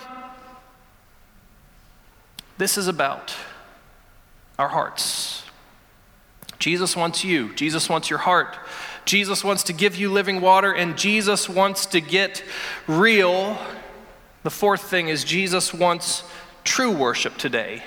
This 2.59 2.77
is 2.77 2.89
about 2.89 3.35
our 4.59 4.69
hearts. 4.69 5.45
Jesus 6.59 6.95
wants 6.95 7.25
you. 7.25 7.55
Jesus 7.55 7.89
wants 7.89 8.11
your 8.11 8.19
heart. 8.21 8.57
Jesus 9.05 9.43
wants 9.43 9.65
to 9.65 9.73
give 9.73 9.97
you 9.97 10.13
living 10.13 10.41
water, 10.41 10.73
and 10.73 10.97
Jesus 10.97 11.49
wants 11.49 11.87
to 11.87 12.01
get 12.01 12.45
real. 12.87 13.59
The 14.43 14.51
fourth 14.51 14.83
thing 14.83 15.09
is 15.09 15.25
Jesus 15.25 15.73
wants 15.73 16.25
true 16.65 16.91
worship 16.91 17.37
today. 17.37 17.83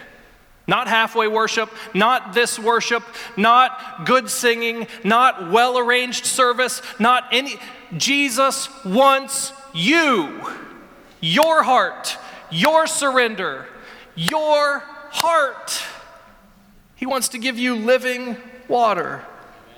Not 0.67 0.87
halfway 0.87 1.27
worship, 1.27 1.69
not 1.93 2.33
this 2.33 2.57
worship, 2.57 3.03
not 3.37 4.05
good 4.05 4.29
singing, 4.29 4.87
not 5.03 5.51
well 5.51 5.77
arranged 5.77 6.25
service, 6.25 6.81
not 6.99 7.25
any. 7.31 7.59
Jesus 7.95 8.67
wants 8.83 9.53
you, 9.73 10.41
your 11.21 11.61
heart, 11.61 12.17
your 12.49 12.87
surrender, 12.87 13.67
your 14.15 14.79
heart. 15.11 15.83
He 16.95 17.05
wants 17.05 17.29
to 17.29 17.37
give 17.37 17.59
you 17.59 17.75
living 17.75 18.37
water. 18.67 19.23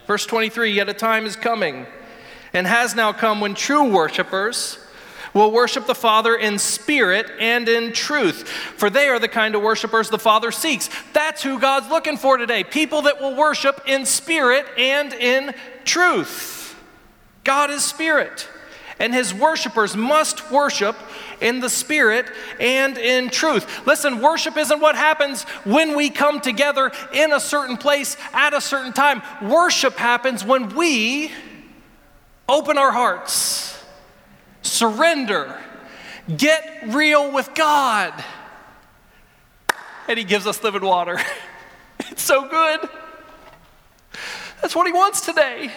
Verse 0.06 0.26
23 0.26 0.72
Yet 0.72 0.88
a 0.88 0.94
time 0.94 1.26
is 1.26 1.36
coming 1.36 1.86
and 2.54 2.66
has 2.66 2.96
now 2.96 3.12
come 3.12 3.42
when 3.42 3.56
true 3.56 3.92
worshipers 3.92 4.80
will 5.34 5.52
worship 5.52 5.86
the 5.86 5.96
Father 5.96 6.36
in 6.36 6.60
spirit 6.60 7.32
and 7.40 7.68
in 7.68 7.94
truth, 7.94 8.48
for 8.48 8.90
they 8.90 9.10
are 9.10 9.20
the 9.20 9.28
kind 9.28 9.56
of 9.56 9.62
worshipers 9.62 10.10
the 10.10 10.20
Father 10.20 10.52
seeks. 10.52 10.90
That's 11.14 11.44
who 11.44 11.60
God's 11.60 11.90
looking 11.90 12.18
for 12.18 12.38
today 12.38 12.64
people 12.64 13.04
that 13.04 13.22
will 13.22 13.36
worship 13.36 13.82
in 13.86 14.06
spirit 14.06 14.66
and 14.78 15.14
in 15.14 15.54
truth. 15.86 16.76
God 17.44 17.70
is 17.72 17.84
spirit, 17.84 18.48
and 19.00 19.14
his 19.14 19.34
worshipers 19.34 19.96
must 19.96 20.52
worship 20.52 20.98
in 21.40 21.60
the 21.60 21.70
spirit 21.70 22.26
and 22.60 22.98
in 22.98 23.30
truth. 23.30 23.86
Listen, 23.88 24.22
worship 24.22 24.58
isn't 24.58 24.82
what 24.82 24.96
happens 24.96 25.44
when 25.64 25.96
we 25.96 26.10
come 26.10 26.42
together 26.42 26.92
in 27.14 27.32
a 27.32 27.40
certain 27.40 27.78
place 27.78 28.18
at 28.34 28.54
a 28.54 28.60
certain 28.60 28.92
time. 28.92 29.22
Worship 29.42 29.96
happens 29.96 30.44
when 30.44 30.76
we 30.76 31.32
open 32.50 32.78
our 32.78 32.92
hearts 32.92 33.77
surrender, 34.68 35.58
get 36.36 36.84
real 36.88 37.32
with 37.32 37.54
God. 37.56 38.14
And 40.08 40.18
He 40.18 40.24
gives 40.24 40.46
us 40.48 40.64
living 40.64 40.84
water. 40.84 41.20
It's 42.12 42.22
so 42.22 42.48
good. 42.48 42.88
That's 44.62 44.76
what 44.76 44.88
He 44.88 44.94
wants 44.94 45.22
today. 45.22 45.72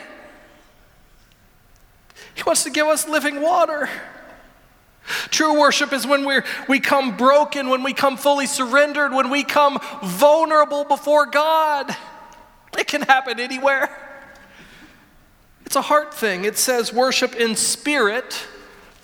He 2.34 2.42
wants 2.44 2.62
to 2.64 2.70
give 2.70 2.86
us 2.86 3.08
living 3.08 3.40
water. 3.40 3.88
True 5.30 5.58
worship 5.58 5.92
is 5.92 6.06
when 6.06 6.24
we 6.24 6.40
we 6.68 6.78
come 6.80 7.16
broken, 7.16 7.68
when 7.68 7.82
we 7.82 7.92
come 7.92 8.16
fully 8.16 8.46
surrendered, 8.46 9.12
when 9.12 9.30
we 9.30 9.44
come 9.44 9.78
vulnerable 10.02 10.84
before 10.84 11.26
God. 11.26 11.94
It 12.78 12.86
can 12.86 13.02
happen 13.02 13.40
anywhere. 13.40 13.90
It's 15.66 15.76
a 15.76 15.82
heart 15.82 16.14
thing. 16.14 16.44
It 16.44 16.56
says 16.56 16.92
worship 16.92 17.34
in 17.34 17.56
spirit 17.56 18.46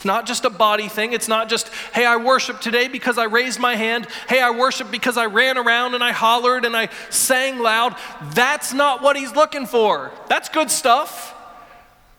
not 0.07 0.27
just 0.27 0.47
a 0.47 0.51
body 0.51 0.89
thing. 0.89 1.13
It's 1.13 1.29
not 1.29 1.51
just, 1.51 1.69
hey, 1.93 2.07
I 2.07 2.17
worship 2.17 2.61
today 2.61 2.89
because 2.89 3.19
I 3.19 3.25
raised 3.25 3.61
my 3.61 3.77
hand. 3.77 4.07
Hey, 4.29 4.41
I 4.41 4.51
worship 4.51 4.91
because 4.91 5.19
I 5.19 5.27
ran 5.27 5.59
around 5.59 5.95
and 5.95 6.03
I 6.03 6.13
hollered 6.13 6.65
and 6.65 6.75
I 6.75 6.89
sang 7.11 7.59
loud. 7.59 7.97
That's 8.33 8.73
not 8.73 9.03
what 9.03 9.17
he's 9.17 9.35
looking 9.35 9.67
for. 9.67 10.13
That's 10.29 10.49
good 10.49 10.71
stuff. 10.71 11.35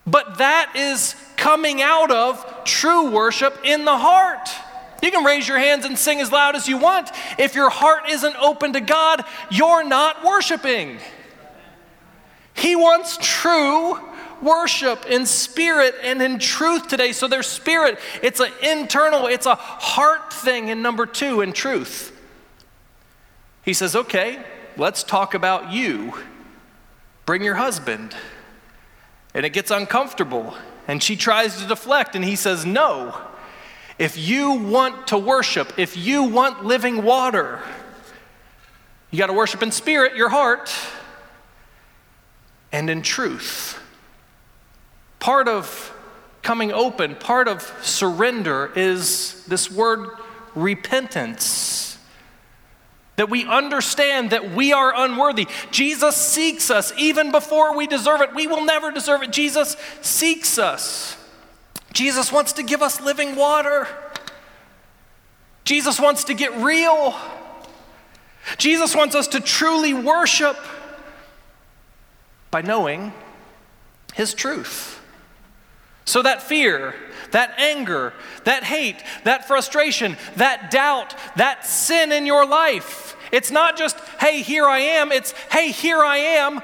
But 0.06 0.38
that 0.38 0.74
is 0.76 1.16
coming 1.36 1.82
out 1.82 2.12
of 2.12 2.64
true 2.64 3.10
worship 3.10 3.60
in 3.64 3.86
the 3.86 3.98
heart. 3.98 4.50
You 5.02 5.12
can 5.12 5.24
raise 5.24 5.48
your 5.48 5.60
hands 5.60 5.86
and 5.86 5.98
sing 5.98 6.22
as 6.22 6.32
loud 6.32 6.56
as 6.56 6.68
you 6.68 6.78
want. 6.78 7.12
If 7.38 7.56
your 7.56 7.70
heart 7.70 8.10
isn't 8.10 8.36
open 8.38 8.74
to 8.74 8.82
God, 8.82 9.24
you're 9.50 9.84
not 9.84 10.24
worshiping. 10.24 11.00
He 12.54 12.76
wants 12.76 13.18
true 13.22 14.00
worship 14.42 15.06
in 15.06 15.26
spirit 15.26 15.96
and 16.04 16.22
in 16.22 16.40
truth 16.40 16.88
today. 16.88 17.12
So 17.12 17.28
there's 17.28 17.48
spirit, 17.48 18.00
it's 18.22 18.40
an 18.40 18.52
internal, 18.64 19.28
it's 19.28 19.46
a 19.46 19.56
heart 19.56 20.34
thing. 20.34 20.70
And 20.70 20.84
number 20.84 21.06
two, 21.06 21.42
in 21.42 21.54
truth. 21.54 22.14
He 23.64 23.74
says, 23.74 23.96
okay, 23.96 24.44
let's 24.78 25.04
talk 25.04 25.34
about 25.34 25.72
you. 25.72 26.14
Bring 27.26 27.44
your 27.44 27.56
husband. 27.56 28.16
And 29.34 29.46
it 29.46 29.52
gets 29.52 29.72
uncomfortable. 29.72 30.56
And 30.88 31.04
she 31.04 31.18
tries 31.18 31.62
to 31.62 31.68
deflect, 31.68 32.16
and 32.16 32.24
he 32.24 32.38
says, 32.38 32.66
no. 32.66 33.20
If 34.00 34.18
you 34.18 34.54
want 34.54 35.08
to 35.08 35.18
worship, 35.18 35.78
if 35.78 35.98
you 35.98 36.24
want 36.24 36.64
living 36.64 37.04
water, 37.04 37.60
you 39.12 39.18
got 39.18 39.28
to 39.28 39.34
worship 39.34 39.62
in 39.62 39.72
spirit, 39.72 40.16
your 40.16 40.30
heart, 40.30 40.72
and 42.72 42.90
in 42.90 43.02
truth. 43.02 43.82
Part 45.20 45.48
of 45.48 45.94
coming 46.42 46.72
open, 46.72 47.16
part 47.16 47.48
of 47.48 47.62
surrender 47.82 48.72
is 48.76 49.44
this 49.48 49.72
word 49.72 50.10
repentance. 50.56 51.98
That 53.18 53.30
we 53.30 53.46
understand 53.46 54.30
that 54.30 54.52
we 54.52 54.74
are 54.74 54.94
unworthy. 54.96 55.48
Jesus 55.72 56.16
seeks 56.16 56.70
us 56.70 56.94
even 56.98 57.32
before 57.32 57.76
we 57.76 57.88
deserve 57.88 58.22
it. 58.22 58.36
We 58.36 58.46
will 58.46 58.64
never 58.64 58.92
deserve 58.92 59.24
it. 59.24 59.32
Jesus 59.32 59.76
seeks 60.02 60.60
us. 60.60 61.18
Jesus 61.94 62.32
wants 62.32 62.54
to 62.54 62.64
give 62.64 62.84
us 62.84 63.02
living 63.02 63.36
water. 63.36 63.88
Jesus 65.64 66.00
wants 66.00 66.26
to 66.26 66.34
get 66.34 66.56
real. 66.58 67.16
Jesus 68.58 68.96
wants 68.96 69.16
us 69.16 69.28
to 69.30 69.42
truly 69.42 69.94
worship 69.94 70.58
by 72.52 72.62
knowing 72.62 73.14
His 74.14 74.34
truth. 74.34 74.97
So, 76.08 76.22
that 76.22 76.42
fear, 76.42 76.96
that 77.32 77.60
anger, 77.60 78.14
that 78.46 78.64
hate, 78.64 79.04
that 79.26 79.46
frustration, 79.46 80.16
that 80.38 80.72
doubt, 80.72 81.14
that 81.36 81.66
sin 81.66 82.14
in 82.14 82.26
your 82.26 82.46
life, 82.46 83.18
it's 83.34 83.52
not 83.52 83.78
just, 83.78 84.00
hey, 84.22 84.42
here 84.42 84.66
I 84.66 84.80
am. 84.80 85.12
It's, 85.12 85.34
hey, 85.52 85.70
here 85.70 86.02
I 86.02 86.16
am. 86.16 86.62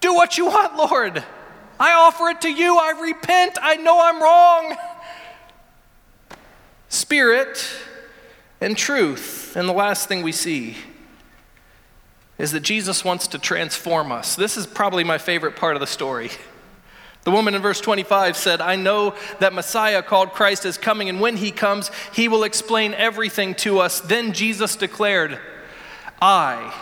Do 0.00 0.14
what 0.14 0.36
you 0.36 0.46
want, 0.46 0.76
Lord. 0.76 1.24
I 1.78 1.92
offer 1.92 2.28
it 2.30 2.40
to 2.40 2.50
you. 2.50 2.76
I 2.76 3.00
repent. 3.00 3.56
I 3.62 3.76
know 3.76 4.00
I'm 4.02 4.20
wrong. 4.20 4.76
Spirit 6.88 7.64
and 8.60 8.76
truth. 8.76 9.56
And 9.56 9.68
the 9.68 9.72
last 9.72 10.08
thing 10.08 10.22
we 10.22 10.32
see 10.32 10.76
is 12.36 12.50
that 12.50 12.60
Jesus 12.60 13.04
wants 13.04 13.28
to 13.28 13.38
transform 13.38 14.10
us. 14.10 14.34
This 14.34 14.56
is 14.56 14.66
probably 14.66 15.04
my 15.04 15.18
favorite 15.18 15.54
part 15.54 15.76
of 15.76 15.80
the 15.80 15.86
story. 15.86 16.30
The 17.30 17.36
woman 17.36 17.54
in 17.54 17.62
verse 17.62 17.80
25 17.80 18.36
said, 18.36 18.60
I 18.60 18.74
know 18.74 19.14
that 19.38 19.52
Messiah 19.52 20.02
called 20.02 20.32
Christ 20.32 20.64
is 20.64 20.76
coming, 20.76 21.08
and 21.08 21.20
when 21.20 21.36
he 21.36 21.52
comes, 21.52 21.92
he 22.12 22.26
will 22.26 22.42
explain 22.42 22.92
everything 22.92 23.54
to 23.58 23.78
us. 23.78 24.00
Then 24.00 24.32
Jesus 24.32 24.74
declared, 24.74 25.38
I, 26.20 26.74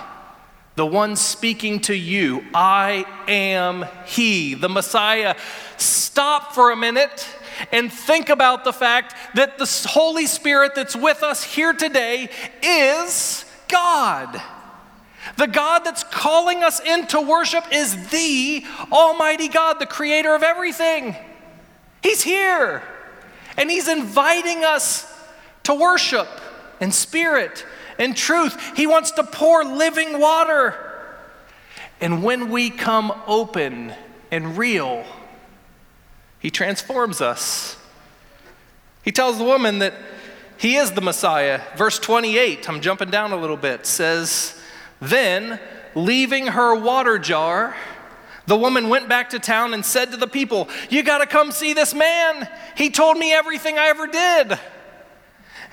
the 0.75 0.87
one 0.87 1.17
speaking 1.17 1.81
to 1.81 1.95
you, 1.95 2.47
I 2.55 3.05
am 3.29 3.85
he, 4.07 4.55
the 4.55 4.71
Messiah. 4.71 5.37
Stop 5.77 6.55
for 6.55 6.71
a 6.71 6.77
minute 6.77 7.29
and 7.71 7.93
think 7.93 8.31
about 8.31 8.65
the 8.65 8.73
fact 8.73 9.15
that 9.35 9.59
the 9.59 9.87
Holy 9.91 10.25
Spirit 10.25 10.75
that's 10.75 10.97
with 10.97 11.23
us 11.23 11.45
here 11.45 11.75
today 11.75 12.31
is 12.63 13.45
God. 13.69 14.41
The 15.37 15.47
God 15.47 15.81
that's 15.81 16.05
calling 16.05 16.63
us 16.63 16.81
into 16.81 17.21
worship 17.21 17.65
is 17.73 18.11
the 18.11 18.65
Almighty 18.91 19.49
God, 19.49 19.79
the 19.79 19.87
creator 19.87 20.35
of 20.35 20.43
everything. 20.43 21.17
He's 22.03 22.23
here, 22.23 22.83
and 23.57 23.71
He's 23.71 23.89
inviting 23.89 24.65
us 24.65 25.13
to 25.65 25.75
worship 25.75 26.29
in 26.81 26.93
spirit 26.93 27.65
and 27.99 28.17
truth. 28.17 28.77
He 28.77 28.87
wants 28.87 29.11
to 29.13 29.25
pour 29.25 29.65
living 29.65 30.21
water. 30.21 30.75
And 32.01 32.23
when 32.23 32.51
we 32.51 32.71
come 32.71 33.13
open 33.27 33.93
and 34.31 34.57
real, 34.57 35.05
He 36.39 36.51
transforms 36.51 37.21
us. 37.21 37.77
He 39.03 39.13
tells 39.13 39.39
the 39.39 39.45
woman 39.45 39.81
that 39.81 39.95
He 40.57 40.77
is 40.77 40.93
the 40.93 41.01
Messiah. 41.01 41.61
Verse 41.77 41.99
28, 41.99 42.69
I'm 42.69 42.81
jumping 42.81 43.11
down 43.11 43.33
a 43.33 43.37
little 43.37 43.57
bit, 43.57 43.87
says, 43.87 44.58
then, 45.01 45.61
leaving 45.95 46.49
her 46.49 46.75
water 46.75 47.19
jar, 47.19 47.77
The 48.47 48.57
woman 48.57 48.89
went 48.89 49.11
back 49.11 49.31
to 49.31 49.39
town 49.39 49.75
and 49.75 49.85
said 49.85 50.11
to 50.13 50.17
the 50.17 50.27
people, 50.27 50.69
You 50.89 51.03
got 51.03 51.19
to 51.19 51.27
come 51.27 51.53
see 51.53 51.75
this 51.75 51.95
man. 51.95 52.49
He 52.77 52.89
told 52.89 53.19
me 53.19 53.33
everything 53.33 53.79
I 53.79 53.89
ever 53.89 54.07
did. 54.07 54.59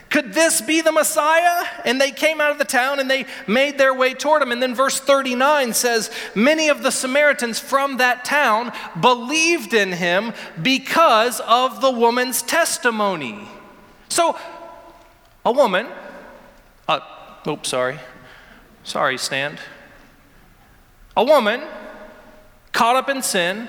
Could 0.09 0.33
this 0.33 0.61
be 0.61 0.81
the 0.81 0.91
Messiah? 0.91 1.65
And 1.83 1.99
they 1.99 2.11
came 2.11 2.39
out 2.39 2.51
of 2.51 2.57
the 2.57 2.65
town 2.65 2.99
and 2.99 3.09
they 3.09 3.25
made 3.47 3.77
their 3.77 3.93
way 3.93 4.13
toward 4.13 4.41
him. 4.41 4.51
And 4.51 4.61
then 4.61 4.75
verse 4.75 4.99
39 4.99 5.73
says, 5.73 6.11
Many 6.35 6.69
of 6.69 6.83
the 6.83 6.91
Samaritans 6.91 7.59
from 7.59 7.97
that 7.97 8.23
town 8.23 8.71
believed 8.99 9.73
in 9.73 9.91
him 9.91 10.33
because 10.61 11.39
of 11.41 11.81
the 11.81 11.91
woman's 11.91 12.41
testimony. 12.41 13.47
So, 14.09 14.37
a 15.43 15.51
woman, 15.51 15.87
uh, 16.87 16.99
oops, 17.47 17.69
sorry. 17.69 17.99
Sorry, 18.85 19.17
stand. 19.17 19.59
A 21.17 21.23
woman 21.23 21.61
caught 22.71 22.95
up 22.95 23.09
in 23.09 23.23
sin, 23.23 23.67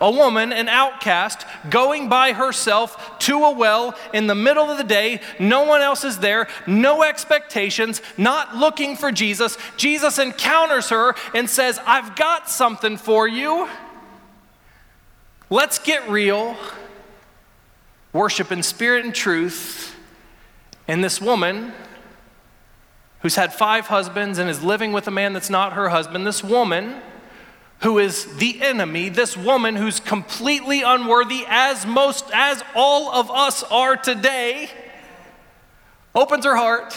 a 0.00 0.10
woman, 0.10 0.50
an 0.52 0.68
outcast, 0.68 1.44
going 1.68 2.08
by 2.08 2.32
herself 2.32 3.18
to 3.20 3.44
a 3.44 3.52
well 3.52 3.94
in 4.14 4.26
the 4.26 4.34
middle 4.34 4.70
of 4.70 4.78
the 4.78 4.84
day. 4.84 5.20
No 5.38 5.64
one 5.64 5.82
else 5.82 6.04
is 6.04 6.18
there, 6.18 6.48
no 6.66 7.02
expectations, 7.02 8.00
not 8.16 8.56
looking 8.56 8.96
for 8.96 9.12
Jesus. 9.12 9.58
Jesus 9.76 10.18
encounters 10.18 10.88
her 10.88 11.14
and 11.34 11.48
says, 11.48 11.78
I've 11.86 12.16
got 12.16 12.48
something 12.48 12.96
for 12.96 13.28
you. 13.28 13.68
Let's 15.50 15.78
get 15.78 16.08
real. 16.08 16.56
Worship 18.14 18.50
in 18.52 18.62
spirit 18.62 19.04
and 19.04 19.14
truth. 19.14 19.94
And 20.86 21.04
this 21.04 21.20
woman, 21.20 21.72
who's 23.20 23.34
had 23.34 23.52
five 23.52 23.86
husbands 23.88 24.38
and 24.38 24.48
is 24.48 24.62
living 24.62 24.92
with 24.92 25.08
a 25.08 25.10
man 25.10 25.32
that's 25.32 25.50
not 25.50 25.72
her 25.72 25.88
husband, 25.88 26.26
this 26.26 26.42
woman 26.44 27.00
who 27.80 27.98
is 27.98 28.36
the 28.36 28.60
enemy, 28.60 29.08
this 29.08 29.36
woman 29.36 29.76
who's 29.76 30.00
completely 30.00 30.82
unworthy, 30.82 31.44
as 31.46 31.86
most, 31.86 32.24
as 32.34 32.62
all 32.74 33.10
of 33.12 33.30
us 33.30 33.62
are 33.64 33.96
today, 33.96 34.68
opens 36.14 36.44
her 36.44 36.56
heart, 36.56 36.96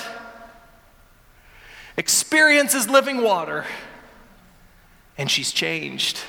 experiences 1.97 2.89
living 2.89 3.21
water, 3.21 3.65
and 5.17 5.29
she's 5.29 5.51
changed. 5.51 6.19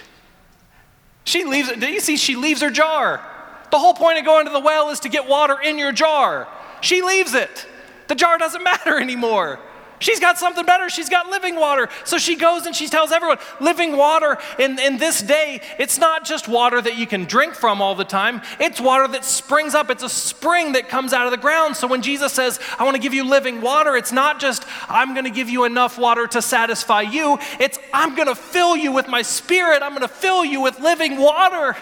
She 1.24 1.44
leaves, 1.44 1.72
do 1.72 1.86
you 1.86 2.00
see? 2.00 2.16
She 2.16 2.36
leaves 2.36 2.60
her 2.60 2.70
jar. 2.70 3.26
The 3.70 3.78
whole 3.78 3.94
point 3.94 4.18
of 4.18 4.24
going 4.26 4.44
to 4.46 4.52
the 4.52 4.60
well 4.60 4.90
is 4.90 5.00
to 5.00 5.08
get 5.08 5.26
water 5.26 5.58
in 5.58 5.78
your 5.78 5.92
jar. 5.92 6.46
She 6.82 7.00
leaves 7.00 7.32
it. 7.32 7.66
The 8.08 8.14
jar 8.14 8.36
doesn't 8.36 8.62
matter 8.64 8.98
anymore. 8.98 9.58
She's 10.02 10.18
got 10.18 10.36
something 10.36 10.66
better. 10.66 10.90
She's 10.90 11.08
got 11.08 11.28
living 11.28 11.54
water. 11.54 11.88
So 12.04 12.18
she 12.18 12.34
goes 12.34 12.66
and 12.66 12.74
she 12.74 12.88
tells 12.88 13.12
everyone 13.12 13.38
living 13.60 13.96
water 13.96 14.36
in, 14.58 14.78
in 14.80 14.98
this 14.98 15.22
day, 15.22 15.60
it's 15.78 15.96
not 15.96 16.24
just 16.24 16.48
water 16.48 16.80
that 16.80 16.96
you 16.96 17.06
can 17.06 17.24
drink 17.24 17.54
from 17.54 17.80
all 17.80 17.94
the 17.94 18.04
time, 18.04 18.42
it's 18.58 18.80
water 18.80 19.06
that 19.08 19.24
springs 19.24 19.74
up. 19.74 19.90
It's 19.90 20.02
a 20.02 20.08
spring 20.08 20.72
that 20.72 20.88
comes 20.88 21.12
out 21.12 21.26
of 21.26 21.30
the 21.30 21.36
ground. 21.36 21.76
So 21.76 21.86
when 21.86 22.02
Jesus 22.02 22.32
says, 22.32 22.58
I 22.78 22.84
want 22.84 22.96
to 22.96 23.02
give 23.02 23.14
you 23.14 23.24
living 23.24 23.60
water, 23.60 23.96
it's 23.96 24.10
not 24.10 24.40
just, 24.40 24.64
I'm 24.88 25.14
going 25.14 25.24
to 25.24 25.30
give 25.30 25.48
you 25.48 25.64
enough 25.64 25.98
water 25.98 26.26
to 26.26 26.42
satisfy 26.42 27.02
you. 27.02 27.38
It's, 27.60 27.78
I'm 27.94 28.16
going 28.16 28.28
to 28.28 28.34
fill 28.34 28.76
you 28.76 28.90
with 28.90 29.06
my 29.06 29.22
spirit. 29.22 29.82
I'm 29.82 29.92
going 29.92 30.02
to 30.02 30.08
fill 30.08 30.44
you 30.44 30.60
with 30.60 30.80
living 30.80 31.16
water. 31.16 31.76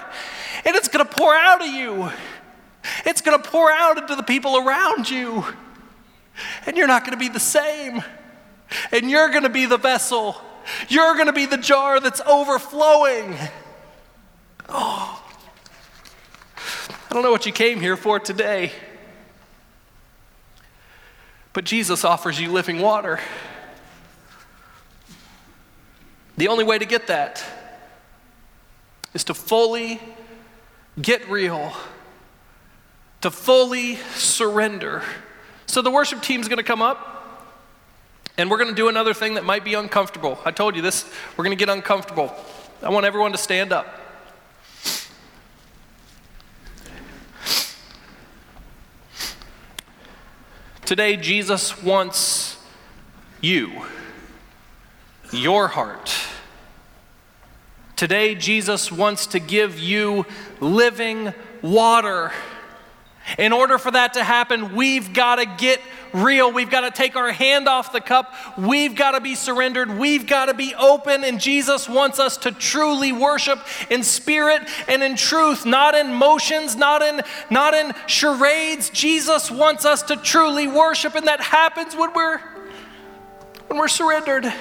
And 0.66 0.76
it's 0.76 0.88
going 0.88 1.06
to 1.06 1.11
pour 1.11 1.35
out 1.35 1.62
of 1.62 1.68
you. 1.68 2.11
It's 3.06 3.22
going 3.22 3.40
to 3.40 3.48
pour 3.48 3.72
out 3.72 3.96
into 3.96 4.14
the 4.14 4.22
people 4.22 4.59
around 4.59 5.09
you 5.09 5.44
and 6.66 6.76
you're 6.76 6.86
not 6.86 7.04
going 7.04 7.12
to 7.12 7.18
be 7.18 7.28
the 7.28 7.40
same. 7.40 8.02
And 8.92 9.10
you're 9.10 9.30
going 9.30 9.42
to 9.42 9.48
be 9.48 9.66
the 9.66 9.78
vessel. 9.78 10.40
You're 10.88 11.14
going 11.14 11.26
to 11.26 11.32
be 11.32 11.46
the 11.46 11.56
jar 11.56 12.00
that's 12.00 12.20
overflowing. 12.20 13.36
Oh. 14.68 15.20
I 17.10 17.14
don't 17.14 17.24
know 17.24 17.32
what 17.32 17.44
you 17.44 17.52
came 17.52 17.80
here 17.80 17.96
for 17.96 18.20
today, 18.20 18.70
but 21.52 21.64
Jesus 21.64 22.04
offers 22.04 22.40
you 22.40 22.52
living 22.52 22.80
water. 22.80 23.18
The 26.36 26.46
only 26.46 26.62
way 26.62 26.78
to 26.78 26.84
get 26.84 27.08
that 27.08 27.44
is 29.12 29.24
to 29.24 29.34
fully 29.34 30.00
get 31.02 31.28
real, 31.28 31.72
to 33.22 33.32
fully 33.32 33.96
surrender. 34.14 35.02
So 35.70 35.83
the 35.83 35.90
worship 35.90 36.20
team's 36.20 36.48
going 36.48 36.56
to 36.56 36.64
come 36.64 36.83
up, 36.83 37.46
and 38.37 38.50
we're 38.50 38.56
going 38.56 38.70
to 38.70 38.74
do 38.74 38.88
another 38.88 39.14
thing 39.14 39.35
that 39.35 39.44
might 39.44 39.64
be 39.64 39.74
uncomfortable. 39.74 40.37
I 40.44 40.50
told 40.50 40.74
you 40.74 40.83
this, 40.83 41.09
we're 41.37 41.44
going 41.44 41.56
to 41.56 41.64
get 41.64 41.72
uncomfortable. 41.72 42.35
I 42.83 42.88
want 42.88 43.06
everyone 43.06 43.30
to 43.30 43.38
stand 43.38 43.72
up. 43.72 43.87
Today, 50.85 51.16
Jesus 51.16 51.80
wants 51.80 52.59
you, 53.40 53.70
your 55.30 55.68
heart. 55.68 56.12
Today, 57.94 58.35
Jesus 58.35 58.90
wants 58.90 59.28
to 59.28 59.38
give 59.38 59.78
you 59.78 60.26
living 60.59 61.33
water. 61.62 62.33
In 63.38 63.52
order 63.52 63.78
for 63.78 63.90
that 63.90 64.14
to 64.14 64.24
happen, 64.24 64.74
we've 64.74 65.12
got 65.12 65.36
to 65.36 65.46
get 65.46 65.80
real. 66.12 66.52
We've 66.52 66.70
got 66.70 66.82
to 66.82 66.90
take 66.90 67.16
our 67.16 67.32
hand 67.32 67.68
off 67.68 67.92
the 67.92 68.00
cup. 68.00 68.34
We've 68.56 68.94
got 68.94 69.12
to 69.12 69.20
be 69.20 69.34
surrendered. 69.34 69.98
We've 69.98 70.26
got 70.26 70.46
to 70.46 70.54
be 70.54 70.74
open. 70.74 71.24
And 71.24 71.40
Jesus 71.40 71.88
wants 71.88 72.18
us 72.18 72.36
to 72.38 72.52
truly 72.52 73.12
worship 73.12 73.60
in 73.90 74.02
spirit 74.02 74.68
and 74.88 75.02
in 75.02 75.16
truth, 75.16 75.64
not 75.64 75.94
in 75.94 76.12
motions, 76.12 76.76
not 76.76 77.02
in, 77.02 77.22
not 77.50 77.74
in 77.74 77.92
charades. 78.06 78.90
Jesus 78.90 79.50
wants 79.50 79.84
us 79.84 80.02
to 80.04 80.16
truly 80.16 80.66
worship, 80.66 81.14
and 81.14 81.26
that 81.28 81.40
happens 81.40 81.94
when 81.94 82.12
we're, 82.12 82.38
when 83.68 83.78
we're 83.78 83.88
surrendered 83.88 84.52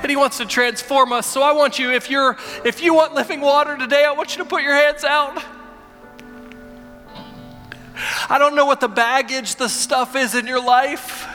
and 0.00 0.08
he 0.10 0.16
wants 0.16 0.38
to 0.38 0.46
transform 0.46 1.12
us. 1.12 1.26
So 1.26 1.42
I 1.42 1.52
want 1.52 1.78
you 1.78 1.90
if 1.90 2.08
you're 2.08 2.38
if 2.64 2.80
you 2.80 2.94
want 2.94 3.14
living 3.14 3.40
water 3.40 3.76
today, 3.76 4.04
I 4.04 4.12
want 4.12 4.36
you 4.36 4.44
to 4.44 4.48
put 4.48 4.62
your 4.62 4.74
hands 4.74 5.02
out. 5.02 5.42
I 8.28 8.38
don't 8.38 8.54
know 8.54 8.66
what 8.66 8.80
the 8.80 8.88
baggage, 8.88 9.56
the 9.56 9.68
stuff 9.68 10.14
is 10.14 10.34
in 10.34 10.46
your 10.46 10.62
life. 10.62 11.26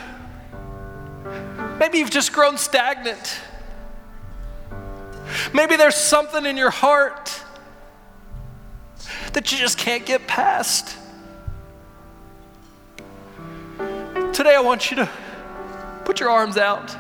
Maybe 1.80 1.97
you've 1.97 2.12
just 2.12 2.32
grown 2.32 2.58
stagnant. 2.58 3.39
Maybe 5.54 5.76
there's 5.76 5.95
something 5.95 6.45
in 6.45 6.58
your 6.58 6.69
heart 6.69 7.41
that 9.34 9.52
you 9.52 9.58
just 9.58 9.78
can't 9.78 10.06
get 10.06 10.28
past. 10.28 10.97
Today, 14.34 14.56
I 14.56 14.62
want 14.62 14.89
you 14.91 14.97
to 14.97 15.10
put 16.06 16.19
your 16.19 16.30
arms 16.30 16.58
out 16.58 16.95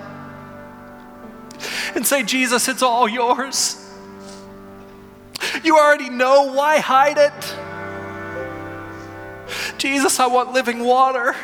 and 1.95 2.05
say, 2.05 2.23
Jesus, 2.23 2.67
it's 2.67 2.81
all 2.81 3.07
yours. 3.07 3.79
You 5.63 5.77
already 5.77 6.09
know 6.09 6.51
why 6.53 6.79
hide 6.79 7.17
it. 7.17 7.55
Jesus, 9.77 10.19
I 10.19 10.27
want 10.27 10.53
living 10.53 10.79
water. 10.83 11.35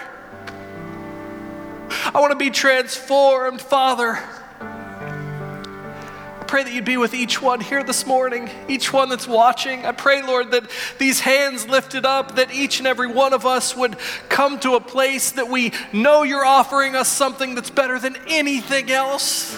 I 2.14 2.20
want 2.20 2.32
to 2.32 2.38
be 2.38 2.50
transformed, 2.50 3.62
Father. 3.62 4.20
I 4.62 6.44
pray 6.48 6.64
that 6.64 6.74
you'd 6.74 6.86
be 6.86 6.98
with 6.98 7.14
each 7.14 7.42
one 7.42 7.60
here 7.60 7.84
this 7.84 8.06
morning, 8.06 8.50
each 8.68 8.92
one 8.92 9.10
that's 9.10 9.28
watching. 9.28 9.86
I 9.86 9.92
pray, 9.92 10.22
Lord, 10.22 10.52
that 10.52 10.70
these 10.98 11.20
hands 11.20 11.68
lifted 11.68 12.06
up, 12.06 12.36
that 12.36 12.54
each 12.54 12.80
and 12.80 12.88
every 12.88 13.08
one 13.08 13.34
of 13.34 13.46
us 13.46 13.76
would 13.76 13.98
come 14.30 14.60
to 14.62 14.76
a 14.76 14.82
place 14.82 15.32
that 15.32 15.48
we 15.48 15.74
know 15.94 16.24
you're 16.24 16.46
offering 16.46 16.96
us 16.96 17.08
something 17.08 17.56
that's 17.56 17.70
better 17.70 18.00
than 18.00 18.16
anything 18.28 18.92
else. 18.92 19.56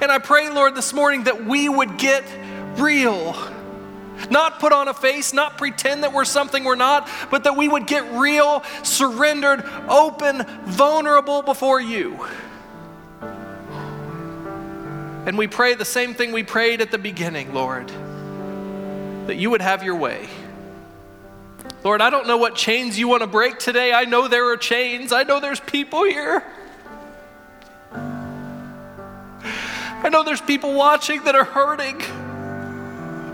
And 0.00 0.10
I 0.10 0.18
pray, 0.18 0.50
Lord, 0.50 0.74
this 0.74 0.92
morning 0.92 1.24
that 1.24 1.44
we 1.44 1.68
would 1.68 1.98
get 1.98 2.24
real 2.76 3.32
not 4.30 4.60
put 4.60 4.72
on 4.72 4.88
a 4.88 4.94
face, 4.94 5.32
not 5.32 5.58
pretend 5.58 6.02
that 6.04 6.12
we're 6.12 6.24
something 6.24 6.64
we're 6.64 6.74
not, 6.74 7.08
but 7.30 7.44
that 7.44 7.56
we 7.56 7.68
would 7.68 7.86
get 7.86 8.04
real, 8.12 8.62
surrendered, 8.82 9.64
open, 9.88 10.44
vulnerable 10.64 11.42
before 11.42 11.80
you. 11.80 12.26
And 15.26 15.38
we 15.38 15.46
pray 15.46 15.74
the 15.74 15.84
same 15.84 16.14
thing 16.14 16.32
we 16.32 16.42
prayed 16.42 16.80
at 16.80 16.90
the 16.90 16.98
beginning, 16.98 17.54
Lord, 17.54 17.88
that 19.26 19.36
you 19.36 19.50
would 19.50 19.62
have 19.62 19.82
your 19.82 19.96
way. 19.96 20.28
Lord, 21.82 22.00
I 22.00 22.10
don't 22.10 22.26
know 22.26 22.36
what 22.36 22.54
chains 22.54 22.98
you 22.98 23.08
want 23.08 23.22
to 23.22 23.26
break 23.26 23.58
today. 23.58 23.92
I 23.92 24.04
know 24.04 24.28
there 24.28 24.50
are 24.50 24.56
chains. 24.56 25.12
I 25.12 25.22
know 25.22 25.40
there's 25.40 25.60
people 25.60 26.04
here. 26.04 26.42
I 30.02 30.08
know 30.10 30.22
there's 30.22 30.40
people 30.40 30.74
watching 30.74 31.24
that 31.24 31.34
are 31.34 31.44
hurting. 31.44 32.02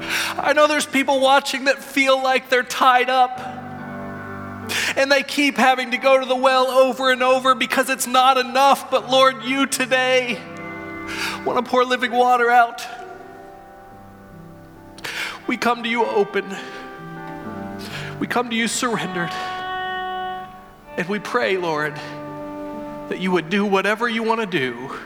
I 0.02 0.52
know 0.54 0.66
there's 0.66 0.86
people 0.86 1.20
watching 1.20 1.64
that 1.64 1.78
feel 1.78 2.22
like 2.22 2.48
they're 2.48 2.62
tied 2.62 3.10
up. 3.10 3.38
And 4.96 5.10
they 5.10 5.22
keep 5.22 5.56
having 5.56 5.90
to 5.92 5.96
go 5.96 6.18
to 6.18 6.26
the 6.26 6.36
well 6.36 6.66
over 6.68 7.10
and 7.10 7.22
over 7.22 7.54
because 7.54 7.90
it's 7.90 8.06
not 8.06 8.38
enough. 8.38 8.90
But 8.90 9.10
Lord, 9.10 9.44
you 9.44 9.66
today 9.66 10.40
want 11.44 11.64
to 11.64 11.68
pour 11.68 11.84
living 11.84 12.12
water 12.12 12.50
out. 12.50 12.86
We 15.46 15.56
come 15.56 15.82
to 15.82 15.88
you 15.88 16.04
open. 16.04 16.44
We 18.20 18.26
come 18.26 18.50
to 18.50 18.56
you 18.56 18.68
surrendered. 18.68 19.30
And 19.30 21.08
we 21.08 21.18
pray, 21.18 21.56
Lord, 21.56 21.96
that 21.96 23.18
you 23.18 23.32
would 23.32 23.50
do 23.50 23.64
whatever 23.64 24.08
you 24.08 24.22
want 24.22 24.40
to 24.40 24.46
do. 24.46 24.96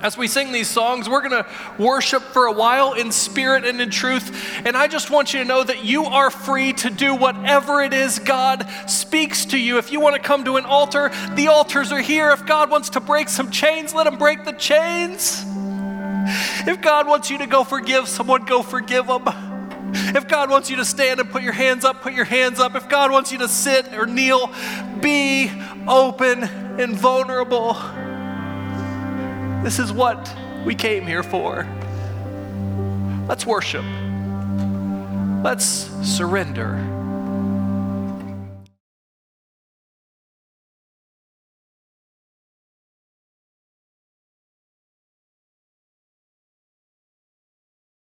As 0.00 0.16
we 0.16 0.28
sing 0.28 0.52
these 0.52 0.68
songs, 0.68 1.08
we're 1.08 1.26
going 1.26 1.42
to 1.42 1.46
worship 1.78 2.22
for 2.22 2.46
a 2.46 2.52
while 2.52 2.92
in 2.92 3.10
spirit 3.10 3.64
and 3.64 3.80
in 3.80 3.90
truth. 3.90 4.64
And 4.64 4.76
I 4.76 4.86
just 4.88 5.10
want 5.10 5.32
you 5.32 5.40
to 5.40 5.44
know 5.44 5.64
that 5.64 5.84
you 5.84 6.04
are 6.04 6.30
free 6.30 6.72
to 6.74 6.90
do 6.90 7.14
whatever 7.14 7.82
it 7.82 7.92
is 7.92 8.18
God 8.18 8.68
speaks 8.86 9.46
to 9.46 9.58
you. 9.58 9.78
If 9.78 9.90
you 9.90 10.00
want 10.00 10.14
to 10.14 10.22
come 10.22 10.44
to 10.44 10.56
an 10.56 10.64
altar, 10.64 11.10
the 11.34 11.48
altars 11.48 11.92
are 11.92 12.00
here. 12.00 12.30
If 12.30 12.46
God 12.46 12.70
wants 12.70 12.90
to 12.90 13.00
break 13.00 13.28
some 13.28 13.50
chains, 13.50 13.94
let 13.94 14.06
Him 14.06 14.18
break 14.18 14.44
the 14.44 14.52
chains. 14.52 15.44
If 16.66 16.80
God 16.80 17.06
wants 17.06 17.30
you 17.30 17.38
to 17.38 17.46
go 17.46 17.64
forgive 17.64 18.08
someone, 18.08 18.44
go 18.44 18.62
forgive 18.62 19.06
them. 19.06 19.24
If 20.14 20.28
God 20.28 20.50
wants 20.50 20.68
you 20.68 20.76
to 20.76 20.84
stand 20.84 21.20
and 21.20 21.30
put 21.30 21.42
your 21.42 21.52
hands 21.52 21.84
up, 21.84 22.02
put 22.02 22.12
your 22.12 22.24
hands 22.24 22.60
up. 22.60 22.74
If 22.74 22.88
God 22.88 23.10
wants 23.10 23.32
you 23.32 23.38
to 23.38 23.48
sit 23.48 23.94
or 23.94 24.06
kneel, 24.06 24.52
be 25.00 25.50
open 25.86 26.44
and 26.44 26.94
vulnerable. 26.94 27.76
This 29.62 29.78
is 29.78 29.92
what 29.92 30.34
we 30.64 30.74
came 30.74 31.06
here 31.06 31.22
for. 31.22 31.66
Let's 33.28 33.44
worship. 33.44 33.84
Let's 35.42 35.64
surrender. 36.02 36.95